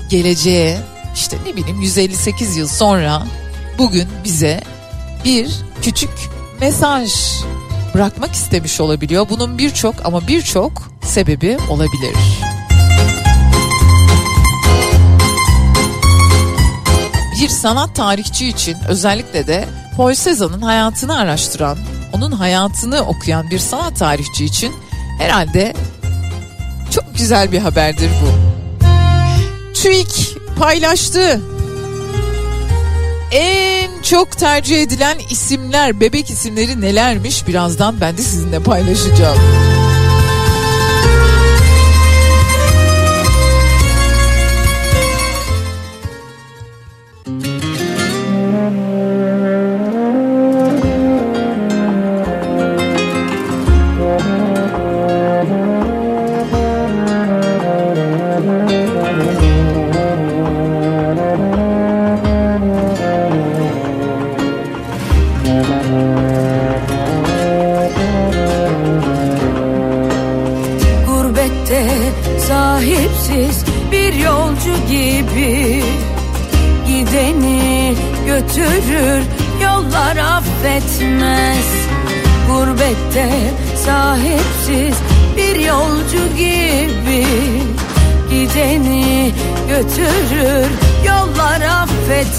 [0.10, 0.82] geleceğe
[1.16, 3.28] işte ne bileyim 158 yıl sonra
[3.78, 4.62] bugün bize
[5.26, 6.30] bir küçük
[6.60, 7.14] mesaj
[7.94, 9.30] bırakmak istemiş olabiliyor.
[9.30, 10.72] Bunun birçok ama birçok
[11.02, 12.16] sebebi olabilir.
[17.42, 19.66] Bir sanat tarihçi için özellikle de
[19.98, 21.78] Paul Cézanne'ın hayatını araştıran,
[22.14, 24.74] onun hayatını okuyan bir sanat tarihçi için
[25.20, 25.74] herhalde
[26.92, 28.30] çok güzel bir haberdir bu.
[29.74, 31.42] TÜİK paylaştı.
[33.32, 37.48] En çok tercih edilen isimler, bebek isimleri nelermiş?
[37.48, 39.38] Birazdan ben de sizinle paylaşacağım.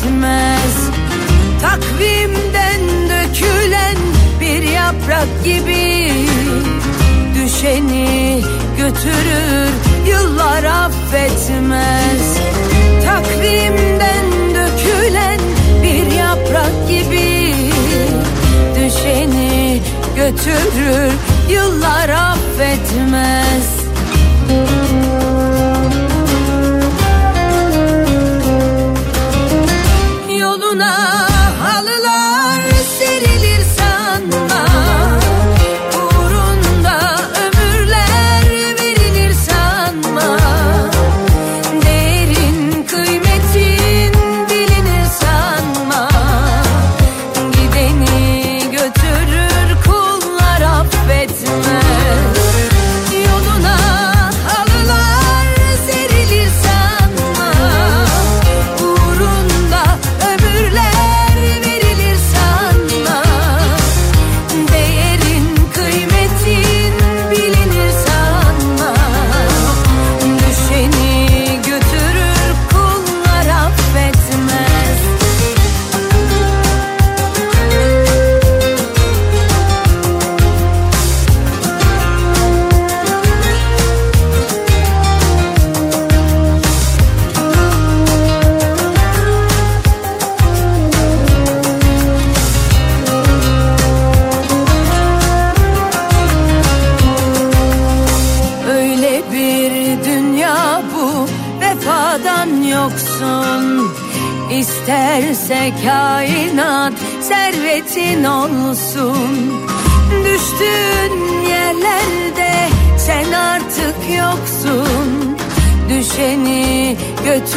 [0.03, 0.91] Affetmez
[1.63, 3.97] Takvimden dökülen
[4.41, 6.13] bir yaprak gibi
[7.35, 8.41] Düşeni
[8.77, 9.69] götürür
[10.07, 12.39] yıllar affetmez.
[13.05, 15.41] Takvimden dökülen
[15.83, 17.55] bir yaprak gibi
[18.77, 19.81] Düşeni
[20.17, 21.13] götürür
[21.51, 23.83] yıllar affetmez.
[24.51, 25.12] Yoluna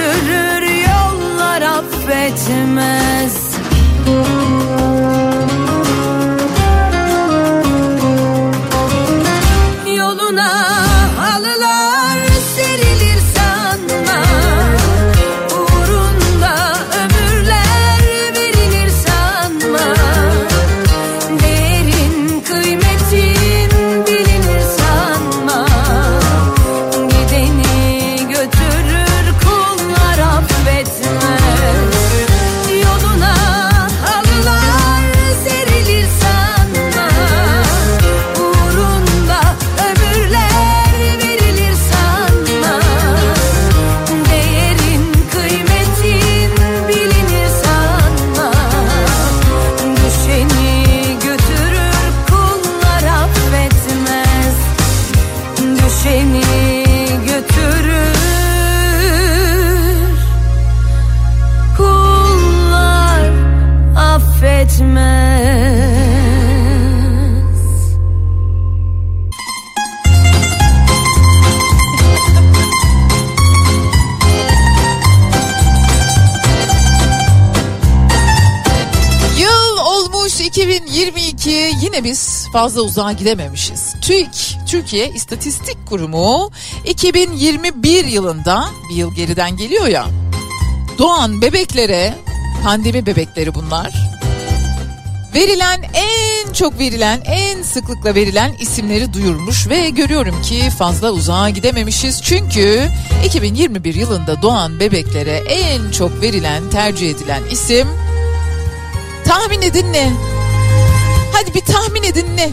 [0.06, 3.15] götürür yollar affetmez
[82.56, 83.94] fazla uzağa gidememişiz.
[84.02, 86.52] TÜİK, Türkiye İstatistik Kurumu
[86.86, 90.06] 2021 yılında bir yıl geriden geliyor ya.
[90.98, 92.14] Doğan bebeklere,
[92.64, 93.94] pandemi bebekleri bunlar.
[95.36, 102.22] Verilen en çok verilen, en sıklıkla verilen isimleri duyurmuş ve görüyorum ki fazla uzağa gidememişiz.
[102.22, 102.88] Çünkü
[103.26, 107.88] 2021 yılında doğan bebeklere en çok verilen, tercih edilen isim
[109.26, 110.35] tahmin edin ne?
[111.36, 112.50] Hadi bir tahmin edin ne?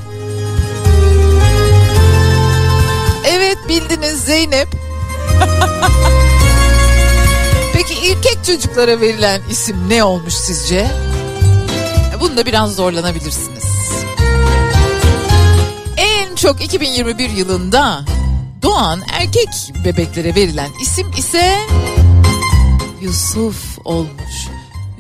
[3.29, 4.69] Evet bildiniz Zeynep.
[7.73, 10.91] Peki erkek çocuklara verilen isim ne olmuş sizce?
[12.21, 13.65] Bunda biraz zorlanabilirsiniz.
[15.97, 18.05] En çok 2021 yılında
[18.63, 19.49] doğan erkek
[19.85, 21.59] bebeklere verilen isim ise
[23.01, 24.49] Yusuf olmuş.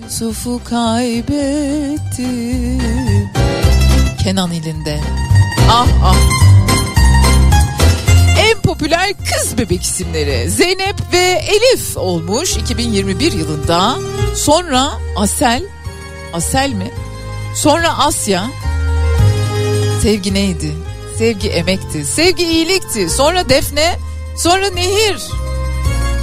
[0.02, 2.28] Yusuf'u kaybetti.
[4.22, 5.00] Kenan ilinde.
[5.70, 6.16] Ah ah.
[8.38, 13.96] En popüler kız bebek isimleri Zeynep ve Elif olmuş 2021 yılında.
[14.36, 15.62] Sonra Asel,
[16.32, 16.90] Asel mi?
[17.54, 18.46] Sonra Asya.
[20.02, 20.72] Sevgi neydi?
[21.18, 22.04] Sevgi emekti.
[22.04, 23.10] Sevgi iyilikti.
[23.10, 23.98] Sonra Defne.
[24.36, 25.22] Sonra Nehir.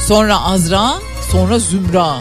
[0.08, 0.94] Sonra Azra.
[1.32, 2.18] Sonra Zümra.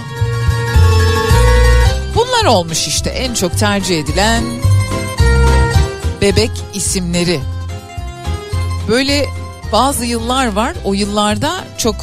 [2.14, 4.44] Bunlar olmuş işte en çok tercih edilen
[6.20, 7.40] bebek isimleri.
[8.88, 9.26] Böyle
[9.72, 10.74] bazı yıllar var.
[10.84, 11.96] O yıllarda çok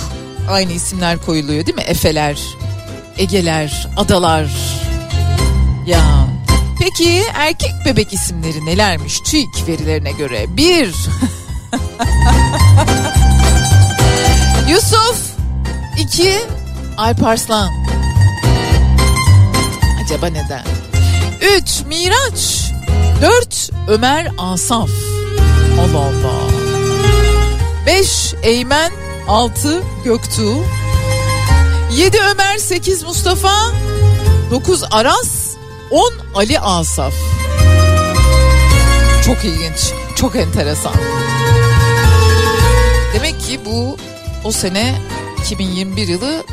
[0.50, 1.84] aynı isimler koyuluyor değil mi?
[1.84, 2.40] Efeler,
[3.18, 4.48] Egeler, Adalar.
[5.86, 6.26] Ya
[6.80, 10.46] Peki erkek bebek isimleri nelermiş TÜİK verilerine göre?
[10.58, 10.86] Bir.
[14.70, 15.18] Yusuf.
[16.00, 16.40] iki.
[16.98, 17.70] Alparslan.
[20.04, 20.64] Acaba neden?
[21.42, 21.82] Üç.
[21.88, 22.65] Miraç.
[23.22, 23.70] Dört.
[23.88, 24.90] Ömer Asaf.
[25.80, 26.50] Allah Allah.
[27.86, 28.34] Beş.
[28.44, 28.92] Eymen.
[29.28, 29.84] Altı.
[30.06, 30.56] Göktuğ.
[31.92, 32.58] Yedi Ömer.
[32.58, 33.72] Sekiz Mustafa.
[34.52, 35.56] Dokuz Aras.
[35.92, 37.14] 10 Ali Asaf.
[39.26, 40.94] Çok ilginç, çok enteresan.
[43.14, 43.98] Demek ki bu
[44.44, 44.96] o sene
[45.42, 46.44] 2021 yılı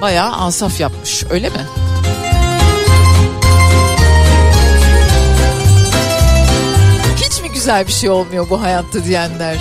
[0.00, 1.66] bayağı Asaf yapmış öyle mi?
[7.60, 9.56] Güzel bir şey olmuyor bu hayatta diyenler?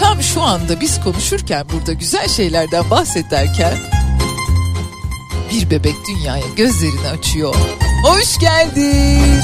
[0.00, 3.74] Tam şu anda biz konuşurken burada güzel şeylerden bahsederken
[5.50, 7.54] bir bebek dünyaya gözlerini açıyor.
[8.04, 9.42] Hoş geldin.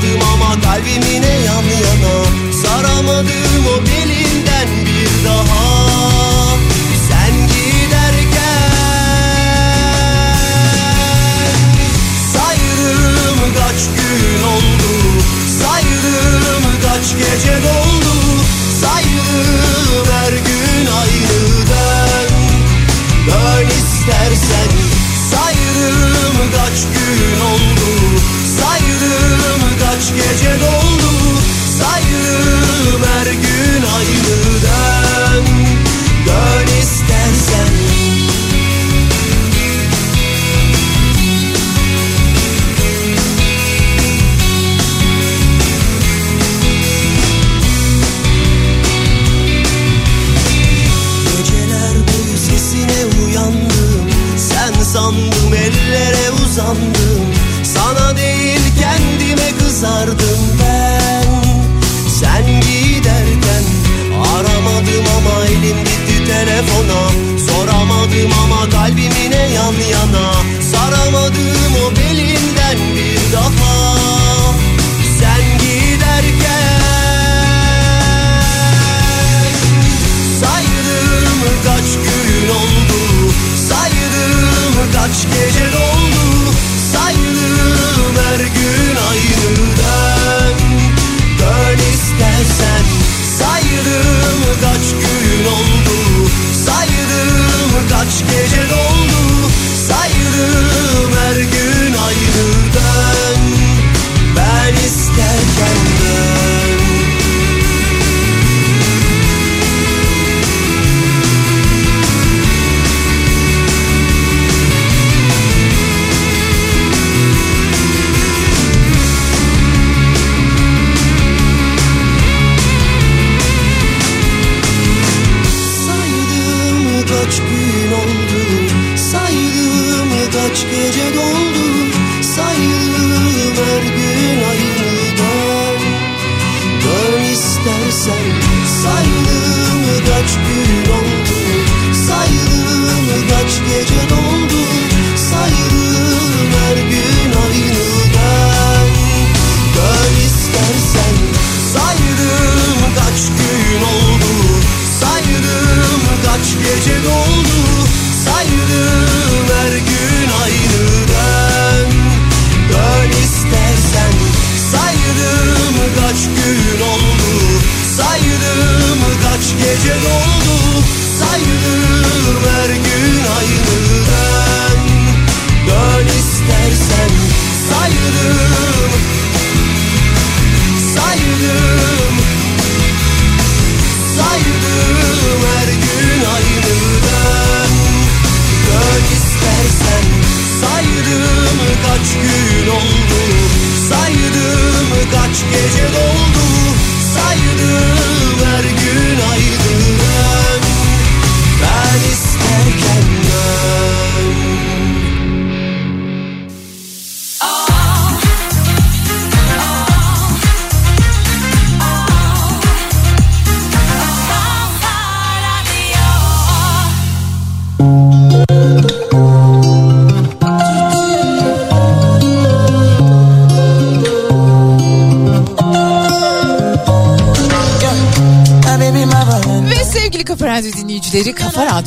[0.00, 2.24] Soramadım ama kalbimine yan yana?
[2.62, 5.69] Saramadım o belinden bir daha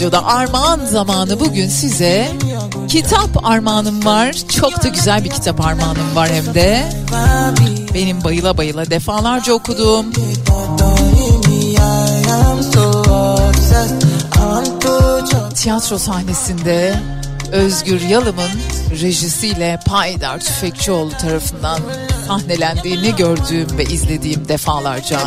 [0.03, 2.31] Radyo'da armağan zamanı bugün size
[2.87, 4.35] kitap armağanım var.
[4.59, 6.89] Çok da güzel bir kitap armağanım var hem de.
[7.93, 10.05] Benim bayıla bayıla defalarca okuduğum
[15.55, 16.95] tiyatro sahnesinde
[17.51, 18.51] Özgür Yalım'ın
[19.01, 21.79] rejisiyle Paydar Tüfekçioğlu tarafından
[22.27, 25.19] sahnelendiğini gördüğüm ve izlediğim defalarca.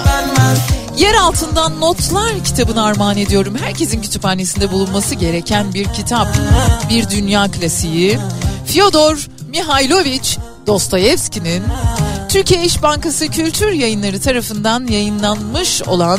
[0.96, 3.54] Yer altından notlar kitabını armağan ediyorum.
[3.60, 6.28] Herkesin kütüphanesinde bulunması gereken bir kitap.
[6.90, 8.18] Bir dünya klasiği.
[8.66, 11.62] Fyodor Mihailovich Dostoyevski'nin
[12.28, 16.18] Türkiye İş Bankası Kültür Yayınları tarafından yayınlanmış olan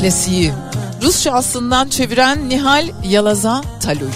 [0.00, 0.52] klasiği.
[1.02, 4.10] Rusça aslından çeviren Nihal Yalaza Taluy.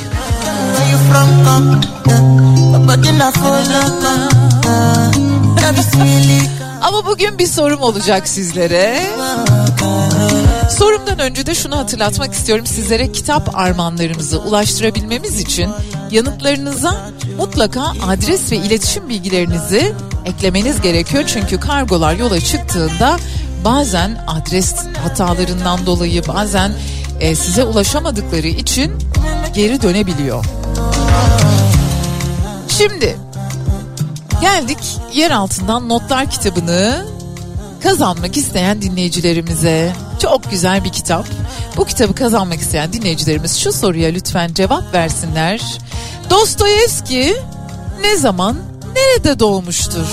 [6.83, 9.03] Ama bugün bir sorum olacak sizlere.
[10.71, 12.67] Sorumdan önce de şunu hatırlatmak istiyorum.
[12.67, 15.71] Sizlere kitap armağanlarımızı ulaştırabilmemiz için
[16.11, 19.93] yanıtlarınıza mutlaka adres ve iletişim bilgilerinizi
[20.25, 21.25] eklemeniz gerekiyor.
[21.27, 23.19] Çünkü kargolar yola çıktığında
[23.65, 26.73] bazen adres hatalarından dolayı bazen
[27.21, 28.93] e, size ulaşamadıkları için
[29.55, 30.45] geri dönebiliyor.
[32.69, 33.17] Şimdi
[34.41, 34.79] geldik
[35.15, 37.07] yer altından notlar kitabını
[37.83, 39.93] kazanmak isteyen dinleyicilerimize.
[40.23, 41.27] Çok güzel bir kitap.
[41.77, 45.79] Bu kitabı kazanmak isteyen dinleyicilerimiz şu soruya lütfen cevap versinler.
[46.31, 47.37] Dostoyevski
[48.01, 48.57] ne zaman
[48.97, 50.07] nerede doğmuştur?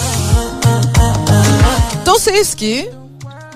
[2.05, 2.91] Dostoyevski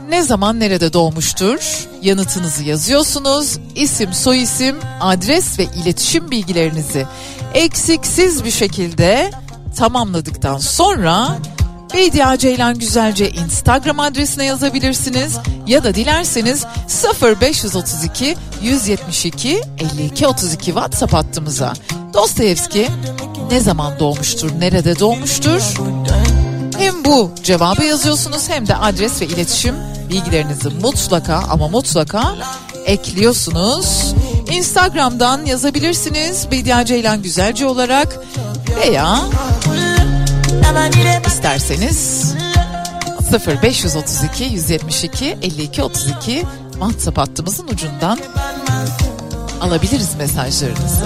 [0.09, 1.87] ne zaman nerede doğmuştur?
[2.01, 3.57] Yanıtınızı yazıyorsunuz.
[3.75, 7.05] İsim, soyisim, adres ve iletişim bilgilerinizi
[7.53, 9.31] eksiksiz bir şekilde
[9.77, 11.37] tamamladıktan sonra
[11.93, 16.65] Beydia Ceylan Güzelce Instagram adresine yazabilirsiniz ya da dilerseniz
[17.21, 21.73] 0532 172 52 32 WhatsApp hattımıza.
[22.13, 22.87] Dostoyevski
[23.51, 25.61] ne zaman doğmuştur, nerede doğmuştur?
[26.77, 29.75] Hem bu cevabı yazıyorsunuz hem de adres ve iletişim
[30.09, 32.35] bilgilerinizi mutlaka ama mutlaka
[32.85, 34.15] ekliyorsunuz.
[34.51, 38.19] Instagram'dan yazabilirsiniz Bediye Ceylan Güzelce olarak
[38.75, 39.19] veya
[41.27, 42.33] isterseniz
[43.47, 48.19] 0532 172 52 32 WhatsApp hattımızın ucundan
[49.61, 51.05] alabiliriz mesajlarınızı.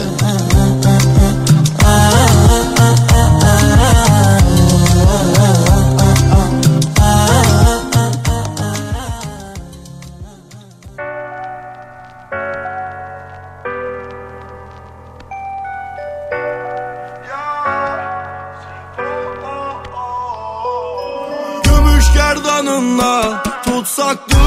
[24.16, 24.44] Tutsaktı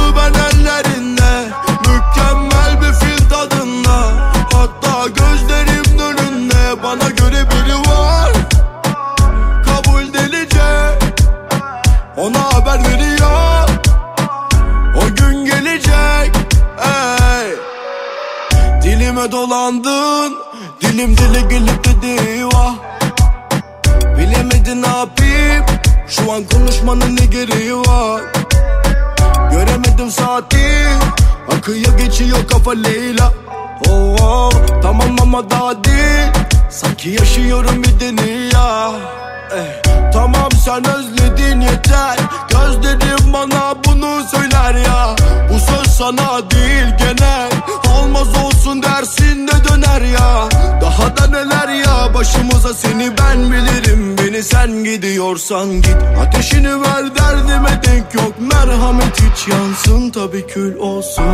[52.68, 54.16] başımıza seni ben bilirim.
[54.18, 55.96] Beni sen gidiyorsan git.
[56.20, 58.34] Ateşini ver derdime denk yok.
[58.40, 60.10] Merhamet hiç yansın.
[60.10, 61.24] Tabi kül olsun.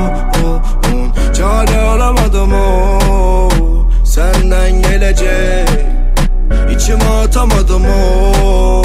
[0.45, 0.63] Oh,
[0.95, 1.35] oh.
[1.35, 2.99] Çare aramadım o.
[4.05, 5.69] Senden gelecek.
[6.77, 8.83] İçime atamadım o.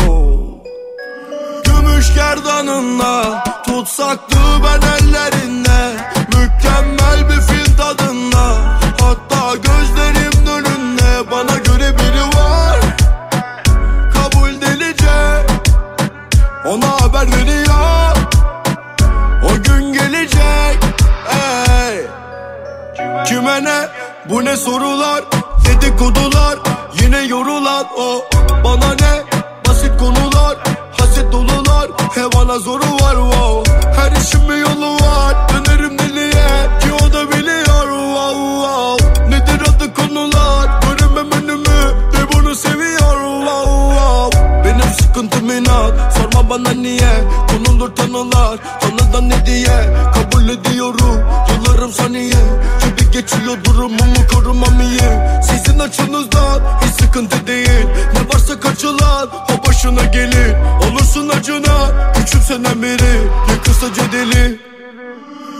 [1.63, 5.97] Gümüş gerdanınla Tutsaktı ben ellerinde.
[6.27, 7.58] Mükemmel bir fil
[17.19, 18.15] haber veriyor
[19.43, 20.79] O gün gelecek
[21.31, 22.07] Ey.
[23.25, 23.87] Kime ne?
[24.29, 25.23] Bu ne sorular?
[25.65, 26.59] Dedikodular
[27.01, 28.25] yine yorulan o.
[28.63, 29.23] Bana ne?
[29.67, 30.57] Basit konular
[30.97, 31.87] Haset dolular.
[32.15, 33.71] Hevana zoru var wow.
[33.95, 35.48] Her işin bir yolu var
[44.89, 46.17] Benim sıkıntım inat.
[46.17, 47.23] Sorma bana niye?
[47.47, 48.59] Konulur tanılar.
[48.81, 49.95] Tanıdan ne diye?
[50.13, 51.19] Kabul ediyorum.
[51.49, 52.33] Yıllarım saniye.
[52.83, 54.99] Gibi geçiyor durumumu korumam iyi.
[55.43, 57.85] Sizin açınızdan hiç sıkıntı değil.
[58.13, 60.55] Ne varsa kaçılan o başına gelir.
[60.91, 63.29] Olursun acına küçümsenen biri.
[63.51, 64.59] Yıkılsaca deli.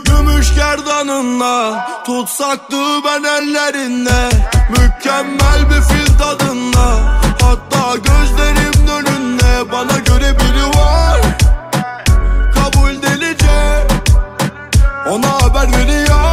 [0.04, 4.30] Gümüş gerdanınla Tutsaktı ben ellerinde.
[4.70, 8.59] Mükemmel bir fil tadında Hatta göre
[10.38, 11.20] biri var.
[12.54, 13.86] Kabul delice
[15.10, 16.29] Ona haber veriyor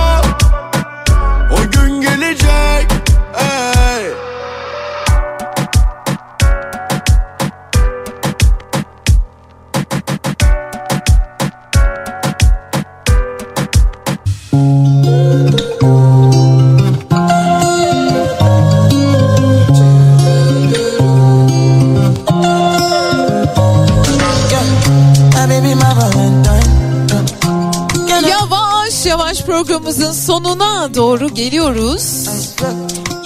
[29.88, 32.30] programımızın sonuna doğru geliyoruz.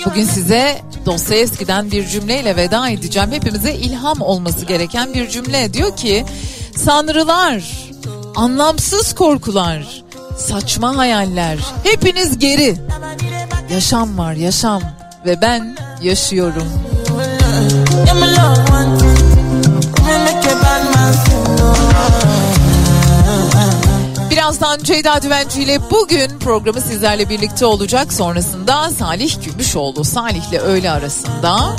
[0.05, 3.31] Bugün size Dostoyevski'den bir cümleyle veda edeceğim.
[3.31, 5.73] Hepimize ilham olması gereken bir cümle.
[5.73, 6.25] Diyor ki
[6.75, 7.63] sanrılar,
[8.35, 10.03] anlamsız korkular,
[10.37, 12.75] saçma hayaller hepiniz geri.
[13.73, 14.81] Yaşam var yaşam
[15.25, 16.67] ve ben yaşıyorum.
[24.51, 28.13] Birazdan Ceyda Düvenci ile bugün programı sizlerle birlikte olacak.
[28.13, 31.75] Sonrasında Salih Gümüşoğlu, Salih'le öğle arasında.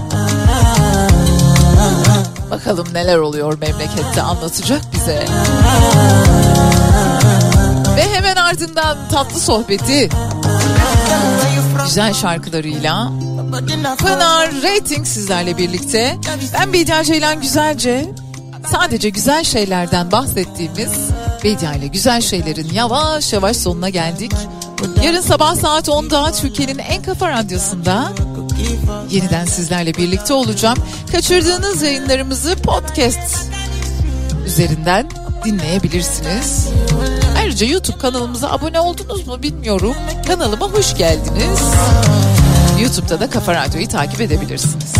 [2.50, 5.24] Bakalım neler oluyor memlekette anlatacak bize.
[7.96, 10.08] Ve hemen ardından tatlı sohbeti
[11.84, 13.12] güzel şarkılarıyla
[13.98, 16.18] Pınar Rating sizlerle birlikte.
[16.58, 18.14] Ben Bediye Ceylan Güzelce.
[18.72, 20.92] Sadece güzel şeylerden bahsettiğimiz
[21.44, 24.32] Bedia ile güzel şeylerin yavaş yavaş sonuna geldik.
[25.04, 28.12] Yarın sabah saat 10'da Türkiye'nin en kafa radyosunda
[29.10, 30.78] yeniden sizlerle birlikte olacağım.
[31.12, 33.50] Kaçırdığınız yayınlarımızı podcast
[34.46, 35.10] üzerinden
[35.44, 36.68] dinleyebilirsiniz.
[37.38, 39.94] Ayrıca YouTube kanalımıza abone oldunuz mu bilmiyorum.
[40.26, 41.60] Kanalıma hoş geldiniz.
[42.80, 44.94] YouTube'da da Kafa Radyo'yu takip edebilirsiniz.